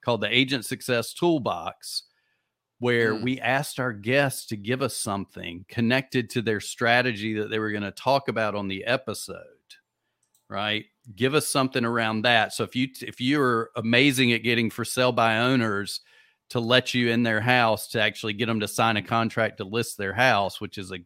called 0.08 0.22
the 0.22 0.34
Agent 0.34 0.64
Success 0.64 1.12
Toolbox 1.12 2.04
where 2.78 3.12
Mm. 3.12 3.22
we 3.22 3.40
asked 3.40 3.78
our 3.78 3.92
guests 3.92 4.46
to 4.46 4.56
give 4.56 4.80
us 4.80 4.96
something 4.96 5.66
connected 5.68 6.30
to 6.30 6.40
their 6.40 6.60
strategy 6.60 7.34
that 7.34 7.50
they 7.50 7.58
were 7.58 7.72
going 7.72 7.82
to 7.82 7.90
talk 7.90 8.28
about 8.28 8.54
on 8.54 8.68
the 8.68 8.84
episode 8.86 9.44
right? 10.48 10.86
Give 11.14 11.34
us 11.34 11.46
something 11.46 11.84
around 11.84 12.22
that. 12.22 12.54
So 12.54 12.64
if 12.64 12.74
you 12.74 12.88
if 13.02 13.20
you're 13.20 13.68
amazing 13.76 14.32
at 14.32 14.42
getting 14.42 14.70
for 14.70 14.82
sale 14.82 15.12
by 15.12 15.40
owners 15.40 16.00
to 16.48 16.58
let 16.58 16.94
you 16.94 17.10
in 17.10 17.22
their 17.22 17.42
house 17.42 17.88
to 17.88 18.00
actually 18.00 18.32
get 18.32 18.46
them 18.46 18.60
to 18.60 18.68
sign 18.68 18.96
a 18.96 19.02
contract 19.02 19.58
to 19.58 19.64
list 19.64 19.98
their 19.98 20.14
house 20.14 20.58
which 20.58 20.78
is 20.78 20.90
a, 20.90 21.00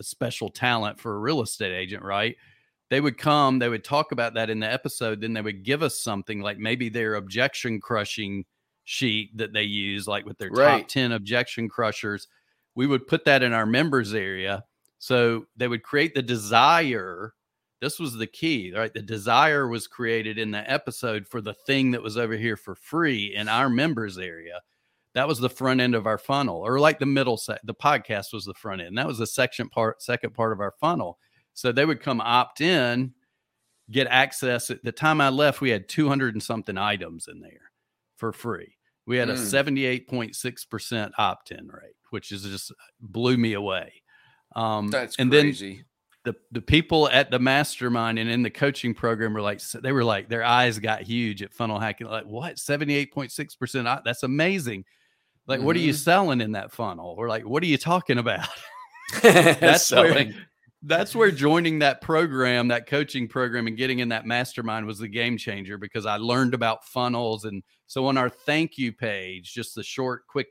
a 0.00 0.02
special 0.02 0.48
talent 0.48 0.98
for 0.98 1.14
a 1.14 1.18
real 1.18 1.42
estate 1.42 1.74
agent 1.74 2.02
right 2.02 2.36
they 2.90 3.00
would 3.00 3.18
come 3.18 3.58
they 3.58 3.68
would 3.68 3.84
talk 3.84 4.12
about 4.12 4.34
that 4.34 4.50
in 4.50 4.60
the 4.60 4.72
episode 4.72 5.20
then 5.20 5.32
they 5.32 5.42
would 5.42 5.62
give 5.64 5.82
us 5.82 6.00
something 6.00 6.40
like 6.40 6.58
maybe 6.58 6.88
their 6.88 7.14
objection 7.16 7.80
crushing 7.80 8.44
sheet 8.84 9.36
that 9.36 9.52
they 9.52 9.64
use 9.64 10.08
like 10.08 10.24
with 10.24 10.38
their 10.38 10.48
Right. 10.50 10.80
top 10.80 10.88
10 10.88 11.12
objection 11.12 11.68
crushers. 11.68 12.26
We 12.74 12.86
would 12.86 13.06
put 13.06 13.26
that 13.26 13.42
in 13.42 13.52
our 13.52 13.66
members 13.66 14.14
area. 14.14 14.64
So 14.98 15.44
they 15.58 15.68
would 15.68 15.82
create 15.82 16.14
the 16.14 16.22
desire. 16.22 17.34
This 17.82 17.98
was 17.98 18.14
the 18.14 18.26
key 18.26 18.72
right? 18.74 18.92
The 18.92 19.02
desire 19.02 19.68
was 19.68 19.86
created 19.86 20.38
in 20.38 20.52
the 20.52 20.68
episode 20.70 21.28
for 21.28 21.42
the 21.42 21.52
thing 21.52 21.90
that 21.90 22.02
was 22.02 22.16
over 22.16 22.34
here 22.34 22.56
for 22.56 22.74
free 22.74 23.34
in 23.34 23.46
our 23.46 23.68
members 23.68 24.16
area. 24.16 24.62
That 25.12 25.28
was 25.28 25.38
the 25.38 25.50
front 25.50 25.82
end 25.82 25.94
of 25.94 26.06
our 26.06 26.16
funnel 26.18 26.56
or 26.66 26.80
like 26.80 26.98
the 26.98 27.04
middle 27.04 27.36
set 27.36 27.60
the 27.64 27.74
podcast 27.74 28.32
was 28.32 28.46
the 28.46 28.54
front 28.54 28.80
end. 28.80 28.96
That 28.96 29.06
was 29.06 29.18
the 29.18 29.26
section 29.26 29.68
part 29.68 30.00
second 30.00 30.32
part 30.32 30.54
of 30.54 30.60
our 30.60 30.72
funnel 30.80 31.18
so 31.58 31.72
they 31.72 31.84
would 31.84 32.00
come 32.00 32.20
opt 32.20 32.60
in 32.60 33.12
get 33.90 34.06
access 34.06 34.70
at 34.70 34.82
the 34.84 34.92
time 34.92 35.20
i 35.20 35.28
left 35.28 35.60
we 35.60 35.70
had 35.70 35.88
200 35.88 36.34
and 36.34 36.42
something 36.42 36.78
items 36.78 37.26
in 37.26 37.40
there 37.40 37.70
for 38.16 38.32
free 38.32 38.74
we 39.06 39.16
had 39.16 39.28
a 39.30 39.34
Mm. 39.34 40.04
78.6% 40.08 41.10
opt-in 41.18 41.66
rate 41.68 41.96
which 42.10 42.30
is 42.32 42.42
just 42.44 42.72
blew 43.00 43.36
me 43.36 43.54
away 43.54 43.92
um 44.56 44.88
That's 44.88 45.16
and 45.18 45.32
then 45.32 45.46
crazy. 45.46 45.84
the 46.24 46.34
the 46.52 46.60
people 46.62 47.08
at 47.08 47.30
the 47.30 47.38
mastermind 47.38 48.18
and 48.18 48.30
in 48.30 48.42
the 48.42 48.50
coaching 48.50 48.94
program 48.94 49.32
were 49.34 49.40
like 49.42 49.60
they 49.62 49.92
were 49.92 50.04
like 50.04 50.28
their 50.28 50.44
eyes 50.44 50.78
got 50.78 51.02
huge 51.02 51.42
at 51.42 51.52
funnel 51.54 51.78
hacking 51.80 52.06
like 52.06 52.24
what 52.26 52.56
78.6% 52.56 54.04
that's 54.04 54.22
amazing 54.22 54.84
like 55.46 55.60
what 55.62 55.74
are 55.76 55.80
you 55.80 55.92
Mhm. 55.92 55.96
selling 56.04 56.40
in 56.40 56.52
that 56.52 56.72
funnel 56.72 57.14
or 57.18 57.28
like 57.28 57.44
what 57.46 57.62
are 57.62 57.66
you 57.66 57.78
talking 57.78 58.18
about 58.18 58.46
That's 59.22 59.58
that's 59.60 59.90
where 59.92 60.12
selling. 60.12 60.34
That's 60.82 61.14
where 61.14 61.30
joining 61.30 61.80
that 61.80 62.00
program 62.00 62.68
that 62.68 62.86
coaching 62.86 63.26
program 63.26 63.66
and 63.66 63.76
getting 63.76 63.98
in 63.98 64.08
that 64.08 64.26
mastermind 64.26 64.86
was 64.86 64.98
the 64.98 65.08
game 65.08 65.36
changer 65.36 65.76
because 65.76 66.06
i 66.06 66.16
learned 66.16 66.54
about 66.54 66.84
funnels 66.84 67.44
and 67.44 67.62
so 67.86 68.06
on 68.06 68.16
our 68.16 68.28
thank 68.28 68.78
you 68.78 68.92
page 68.92 69.52
just 69.52 69.74
the 69.74 69.82
short 69.82 70.26
quick 70.28 70.48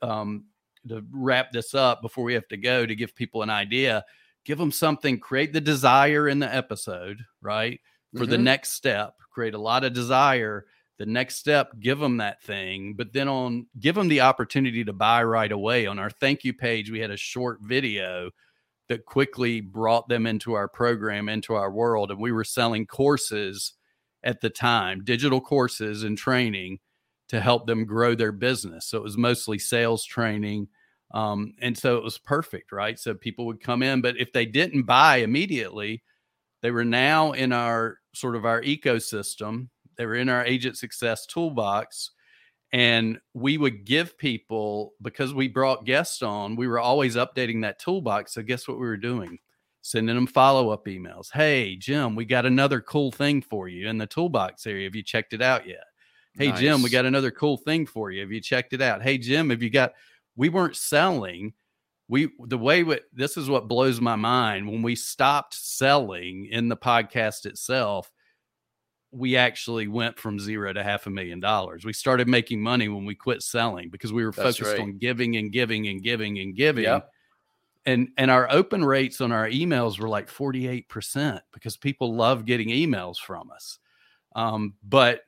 um 0.00 0.44
to 0.88 1.04
wrap 1.12 1.52
this 1.52 1.74
up 1.74 2.00
before 2.02 2.24
we 2.24 2.32
have 2.34 2.48
to 2.48 2.56
go 2.56 2.86
to 2.86 2.94
give 2.96 3.14
people 3.14 3.42
an 3.42 3.50
idea 3.50 4.02
give 4.44 4.58
them 4.58 4.72
something 4.72 5.18
create 5.18 5.52
the 5.52 5.60
desire 5.60 6.28
in 6.28 6.38
the 6.38 6.54
episode 6.54 7.18
right 7.42 7.78
for 8.16 8.26
the 8.26 8.36
Mhm. 8.36 8.42
next 8.42 8.72
step 8.72 9.14
create 9.30 9.54
a 9.54 9.58
lot 9.58 9.84
of 9.84 9.92
desire 9.92 10.66
the 10.98 11.06
next 11.06 11.36
step 11.36 11.72
give 11.78 11.98
them 11.98 12.16
that 12.16 12.42
thing 12.42 12.94
but 12.94 13.12
then 13.12 13.28
on 13.28 13.66
give 13.80 13.94
them 13.94 14.08
the 14.08 14.20
opportunity 14.22 14.82
to 14.82 14.92
buy 14.94 15.22
right 15.22 15.52
away 15.52 15.86
on 15.86 15.98
our 15.98 16.10
thank 16.10 16.42
you 16.42 16.54
page 16.54 16.90
we 16.90 17.00
had 17.00 17.10
a 17.10 17.16
short 17.16 17.58
video 17.62 18.30
that 18.88 19.06
quickly 19.06 19.60
brought 19.60 20.08
them 20.08 20.26
into 20.26 20.54
our 20.54 20.68
program 20.68 21.28
into 21.28 21.54
our 21.54 21.70
world 21.70 22.10
and 22.10 22.20
we 22.20 22.32
were 22.32 22.44
selling 22.44 22.86
courses 22.86 23.74
at 24.24 24.40
the 24.40 24.50
time 24.50 25.02
digital 25.04 25.40
courses 25.40 26.02
and 26.02 26.18
training 26.18 26.78
to 27.28 27.40
help 27.40 27.66
them 27.66 27.86
grow 27.86 28.14
their 28.14 28.32
business. 28.32 28.86
So 28.86 28.98
it 28.98 29.02
was 29.04 29.16
mostly 29.16 29.58
sales 29.58 30.04
training 30.04 30.68
um, 31.14 31.54
and 31.60 31.76
so 31.76 31.96
it 31.96 32.04
was 32.04 32.18
perfect 32.18 32.72
right? 32.72 32.98
So 32.98 33.14
people 33.14 33.46
would 33.46 33.60
come 33.60 33.82
in 33.82 34.00
but 34.00 34.16
if 34.18 34.32
they 34.32 34.46
didn't 34.46 34.82
buy 34.82 35.18
immediately 35.18 36.02
they 36.62 36.70
were 36.70 36.84
now 36.84 37.32
in 37.32 37.52
our 37.52 37.98
sort 38.14 38.36
of 38.36 38.44
our 38.44 38.62
ecosystem. 38.62 39.68
They 39.96 40.06
were 40.06 40.14
in 40.14 40.28
our 40.28 40.44
agent 40.44 40.78
success 40.78 41.26
toolbox 41.26 42.10
and 42.72 43.20
we 43.34 43.58
would 43.58 43.84
give 43.84 44.16
people 44.16 44.94
because 45.02 45.34
we 45.34 45.46
brought 45.46 45.84
guests 45.84 46.22
on 46.22 46.56
we 46.56 46.66
were 46.66 46.80
always 46.80 47.16
updating 47.16 47.62
that 47.62 47.78
toolbox 47.78 48.32
so 48.32 48.42
guess 48.42 48.66
what 48.66 48.78
we 48.78 48.86
were 48.86 48.96
doing? 48.96 49.38
Sending 49.82 50.14
them 50.14 50.28
follow-up 50.28 50.86
emails. 50.86 51.28
Hey 51.32 51.76
jim 51.76 52.14
we 52.14 52.24
got 52.24 52.46
another 52.46 52.80
cool 52.80 53.12
thing 53.12 53.42
for 53.42 53.68
you 53.68 53.88
in 53.88 53.98
the 53.98 54.06
toolbox 54.06 54.66
area. 54.66 54.84
Have 54.84 54.96
you 54.96 55.02
checked 55.02 55.32
it 55.32 55.42
out 55.42 55.66
yet? 55.66 55.84
Hey 56.34 56.52
jim 56.52 56.82
we 56.82 56.90
got 56.90 57.04
another 57.04 57.30
cool 57.30 57.56
thing 57.56 57.86
for 57.86 58.10
you. 58.10 58.20
Have 58.20 58.32
you 58.32 58.40
checked 58.40 58.72
it 58.72 58.80
out? 58.80 59.02
Hey 59.02 59.18
jim 59.18 59.50
have 59.50 59.62
you 59.62 59.70
got 59.70 59.92
we 60.36 60.48
weren't 60.48 60.76
selling. 60.76 61.52
We 62.08 62.30
the 62.46 62.58
way 62.58 62.84
we, 62.84 63.00
this 63.12 63.36
is 63.36 63.48
what 63.48 63.68
blows 63.68 64.00
my 64.00 64.16
mind. 64.16 64.66
When 64.66 64.82
we 64.82 64.96
stopped 64.96 65.54
selling 65.54 66.46
in 66.46 66.68
the 66.68 66.76
podcast 66.76 67.44
itself 67.46 68.10
we 69.12 69.36
actually 69.36 69.88
went 69.88 70.18
from 70.18 70.40
zero 70.40 70.72
to 70.72 70.82
half 70.82 71.06
a 71.06 71.10
million 71.10 71.38
dollars. 71.38 71.84
We 71.84 71.92
started 71.92 72.28
making 72.28 72.62
money 72.62 72.88
when 72.88 73.04
we 73.04 73.14
quit 73.14 73.42
selling 73.42 73.90
because 73.90 74.12
we 74.12 74.24
were 74.24 74.32
That's 74.32 74.56
focused 74.56 74.78
right. 74.78 74.80
on 74.80 74.98
giving 74.98 75.36
and 75.36 75.52
giving 75.52 75.86
and 75.86 76.02
giving 76.02 76.38
and 76.38 76.56
giving. 76.56 76.84
Yep. 76.84 77.10
And 77.84 78.08
and 78.16 78.30
our 78.30 78.50
open 78.50 78.84
rates 78.84 79.20
on 79.20 79.30
our 79.30 79.48
emails 79.48 79.98
were 79.98 80.08
like 80.08 80.30
48% 80.30 81.40
because 81.52 81.76
people 81.76 82.14
love 82.14 82.46
getting 82.46 82.68
emails 82.68 83.18
from 83.18 83.50
us. 83.50 83.78
Um, 84.34 84.74
but 84.82 85.22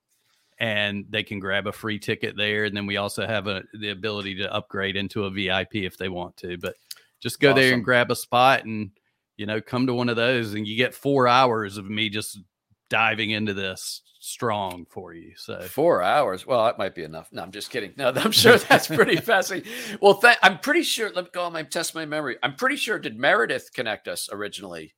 and 0.60 1.04
they 1.08 1.22
can 1.22 1.38
grab 1.38 1.68
a 1.68 1.72
free 1.72 2.00
ticket 2.00 2.36
there. 2.36 2.64
And 2.64 2.76
then 2.76 2.86
we 2.86 2.96
also 2.96 3.24
have 3.26 3.46
a, 3.46 3.62
the 3.74 3.90
ability 3.90 4.34
to 4.38 4.52
upgrade 4.52 4.96
into 4.96 5.24
a 5.24 5.30
VIP 5.30 5.76
if 5.76 5.96
they 5.96 6.08
want 6.08 6.36
to. 6.38 6.58
But 6.58 6.74
just 7.20 7.38
go 7.38 7.54
there 7.54 7.74
and 7.74 7.84
grab 7.84 8.10
a 8.10 8.16
spot 8.16 8.64
and 8.64 8.90
you 9.36 9.46
know 9.46 9.60
come 9.60 9.86
to 9.86 9.94
one 9.94 10.08
of 10.08 10.16
those 10.16 10.54
and 10.54 10.66
you 10.66 10.76
get 10.76 10.94
four 10.94 11.28
hours 11.28 11.76
of 11.76 11.88
me 11.88 12.08
just 12.08 12.40
diving 12.88 13.30
into 13.30 13.54
this 13.54 14.02
strong 14.20 14.86
for 14.90 15.14
you. 15.14 15.32
So 15.36 15.60
Four 15.60 16.02
hours. 16.02 16.46
Well, 16.46 16.64
that 16.64 16.78
might 16.78 16.94
be 16.94 17.04
enough. 17.04 17.28
No, 17.32 17.42
I'm 17.42 17.52
just 17.52 17.70
kidding. 17.70 17.92
No, 17.96 18.10
I'm 18.14 18.32
sure 18.32 18.58
that's 18.58 18.86
pretty 18.88 19.16
fascinating. 19.20 19.70
Well, 20.00 20.14
th- 20.14 20.36
I'm 20.42 20.58
pretty 20.58 20.82
sure. 20.82 21.10
Let 21.14 21.24
me 21.24 21.30
go 21.32 21.44
on 21.44 21.52
my 21.52 21.62
test 21.62 21.94
my 21.94 22.04
memory. 22.04 22.36
I'm 22.42 22.54
pretty 22.56 22.76
sure. 22.76 22.98
Did 22.98 23.18
Meredith 23.18 23.70
connect 23.72 24.08
us 24.08 24.28
originally? 24.32 24.94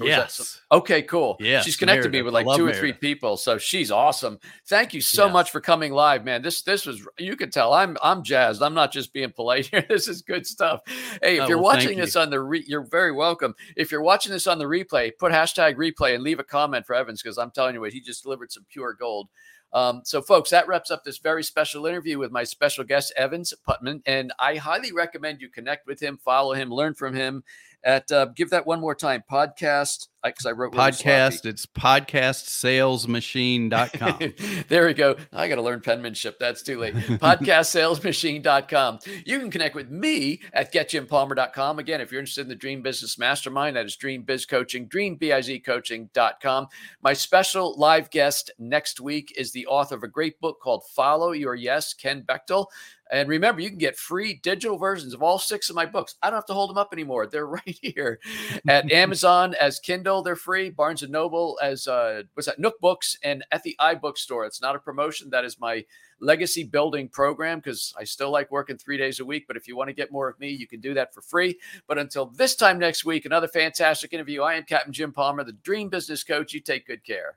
Or 0.00 0.04
was 0.06 0.10
that 0.16 0.30
some- 0.32 0.44
yes. 0.44 0.60
Okay, 0.72 1.02
cool. 1.02 1.36
Yeah. 1.38 1.60
she's 1.60 1.76
connected 1.76 2.10
me 2.10 2.22
with 2.22 2.34
like 2.34 2.46
two 2.56 2.66
or 2.66 2.72
three 2.72 2.92
people, 2.92 3.36
so 3.36 3.58
she's 3.58 3.90
awesome. 3.92 4.38
Thank 4.66 4.92
you 4.92 5.00
so 5.00 5.26
Yes. 5.26 5.32
much 5.32 5.50
for 5.52 5.60
coming 5.60 5.92
live, 5.92 6.24
man. 6.24 6.42
This 6.42 6.62
this 6.62 6.84
was 6.84 7.06
you 7.18 7.36
can 7.36 7.50
tell 7.50 7.72
I'm 7.72 7.96
I'm 8.02 8.24
jazzed. 8.24 8.60
I'm 8.60 8.74
not 8.74 8.90
just 8.92 9.12
being 9.12 9.30
polite 9.30 9.66
here. 9.70 9.84
This 9.88 10.08
is 10.08 10.22
good 10.22 10.46
stuff. 10.46 10.80
Hey, 11.22 11.36
if 11.36 11.42
Oh, 11.42 11.46
you're 11.48 11.58
well, 11.58 11.74
watching 11.74 11.96
this 11.98 12.16
you. 12.16 12.20
on 12.22 12.30
the 12.30 12.40
re- 12.40 12.64
you're 12.66 12.86
very 12.90 13.12
welcome. 13.12 13.54
If 13.76 13.92
you're 13.92 14.02
watching 14.02 14.32
this 14.32 14.46
on 14.48 14.58
the 14.58 14.64
replay, 14.64 15.12
put 15.16 15.30
hashtag 15.32 15.76
replay 15.76 16.14
and 16.14 16.24
leave 16.24 16.40
a 16.40 16.44
comment 16.44 16.86
for 16.86 16.94
Evans 16.94 17.22
because 17.22 17.38
I'm 17.38 17.52
telling 17.52 17.74
you 17.74 17.80
what 17.80 17.92
he 17.92 18.00
just 18.00 18.24
delivered 18.24 18.50
some 18.50 18.66
pure 18.68 18.94
gold. 18.94 19.28
Um, 19.72 20.02
so, 20.04 20.22
folks, 20.22 20.50
that 20.50 20.68
wraps 20.68 20.92
up 20.92 21.02
this 21.02 21.18
very 21.18 21.42
special 21.42 21.84
interview 21.86 22.16
with 22.16 22.30
my 22.30 22.44
special 22.44 22.84
guest, 22.84 23.12
Evans 23.16 23.52
Putman. 23.68 24.02
And 24.06 24.32
I 24.38 24.54
highly 24.54 24.92
recommend 24.92 25.40
you 25.40 25.48
connect 25.48 25.88
with 25.88 25.98
him, 26.00 26.16
follow 26.16 26.52
him, 26.52 26.70
learn 26.70 26.94
from 26.94 27.12
him. 27.12 27.42
At 27.84 28.10
uh, 28.10 28.26
give 28.26 28.50
that 28.50 28.66
one 28.66 28.80
more 28.80 28.94
time 28.94 29.22
podcast 29.30 30.08
because 30.24 30.46
I 30.46 30.52
wrote 30.52 30.74
really 30.74 30.92
sloppy. 30.92 31.10
podcast. 31.10 31.44
It's 31.44 31.66
podcastsalesmachine.com. 31.66 34.64
there 34.68 34.86
we 34.86 34.94
go. 34.94 35.16
I 35.32 35.48
got 35.48 35.56
to 35.56 35.62
learn 35.62 35.80
penmanship. 35.80 36.38
That's 36.38 36.62
too 36.62 36.78
late. 36.78 36.94
Podcastsalesmachine.com. 37.20 38.98
You 39.26 39.38
can 39.38 39.50
connect 39.50 39.74
with 39.74 39.90
me 39.90 40.40
at 40.52 40.72
getjimpalmer.com. 40.72 41.78
Again, 41.78 42.00
if 42.00 42.10
you're 42.10 42.20
interested 42.20 42.40
in 42.42 42.48
the 42.48 42.54
Dream 42.54 42.82
Business 42.82 43.18
Mastermind, 43.18 43.76
that 43.76 43.86
is 43.86 43.96
Dream 43.96 44.22
Biz 44.22 44.46
Coaching, 44.46 44.88
dreambizcoaching.com. 44.88 46.68
My 47.02 47.12
special 47.12 47.78
live 47.78 48.10
guest 48.10 48.50
next 48.58 49.00
week 49.00 49.34
is 49.36 49.52
the 49.52 49.66
author 49.66 49.96
of 49.96 50.02
a 50.02 50.08
great 50.08 50.40
book 50.40 50.60
called 50.60 50.84
Follow 50.94 51.32
Your 51.32 51.54
Yes, 51.54 51.92
Ken 51.92 52.22
Bechtel. 52.22 52.66
And 53.12 53.28
remember, 53.28 53.60
you 53.60 53.68
can 53.68 53.78
get 53.78 53.96
free 53.96 54.40
digital 54.42 54.78
versions 54.78 55.12
of 55.14 55.22
all 55.22 55.38
six 55.38 55.68
of 55.68 55.76
my 55.76 55.86
books. 55.86 56.14
I 56.22 56.30
don't 56.30 56.36
have 56.38 56.46
to 56.46 56.54
hold 56.54 56.70
them 56.70 56.78
up 56.78 56.92
anymore. 56.92 57.26
They're 57.26 57.46
right 57.46 57.78
here 57.80 58.18
at 58.66 58.90
Amazon 58.92 59.54
as 59.60 59.78
Kindle. 59.78 60.22
They're 60.22 60.36
free. 60.36 60.70
Barnes 60.70 61.02
and 61.02 61.12
Noble 61.12 61.58
as 61.62 61.86
uh, 61.86 62.22
what's 62.34 62.46
that? 62.46 62.58
Nook 62.58 62.80
Books 62.80 63.16
and 63.22 63.44
at 63.52 63.62
the 63.62 63.76
iBookstore. 63.80 64.46
It's 64.46 64.62
not 64.62 64.76
a 64.76 64.78
promotion. 64.78 65.30
That 65.30 65.44
is 65.44 65.60
my 65.60 65.84
legacy 66.20 66.64
building 66.64 67.08
program 67.08 67.58
because 67.58 67.92
I 67.98 68.04
still 68.04 68.30
like 68.30 68.50
working 68.50 68.78
three 68.78 68.96
days 68.96 69.20
a 69.20 69.24
week. 69.24 69.44
But 69.46 69.56
if 69.56 69.68
you 69.68 69.76
want 69.76 69.88
to 69.88 69.94
get 69.94 70.12
more 70.12 70.28
of 70.28 70.40
me, 70.40 70.50
you 70.50 70.66
can 70.66 70.80
do 70.80 70.94
that 70.94 71.12
for 71.12 71.20
free. 71.20 71.58
But 71.86 71.98
until 71.98 72.26
this 72.26 72.56
time 72.56 72.78
next 72.78 73.04
week, 73.04 73.26
another 73.26 73.48
fantastic 73.48 74.12
interview. 74.12 74.42
I 74.42 74.54
am 74.54 74.64
Captain 74.64 74.92
Jim 74.92 75.12
Palmer, 75.12 75.44
the 75.44 75.52
Dream 75.52 75.88
Business 75.88 76.24
Coach. 76.24 76.54
You 76.54 76.60
take 76.60 76.86
good 76.86 77.04
care. 77.04 77.36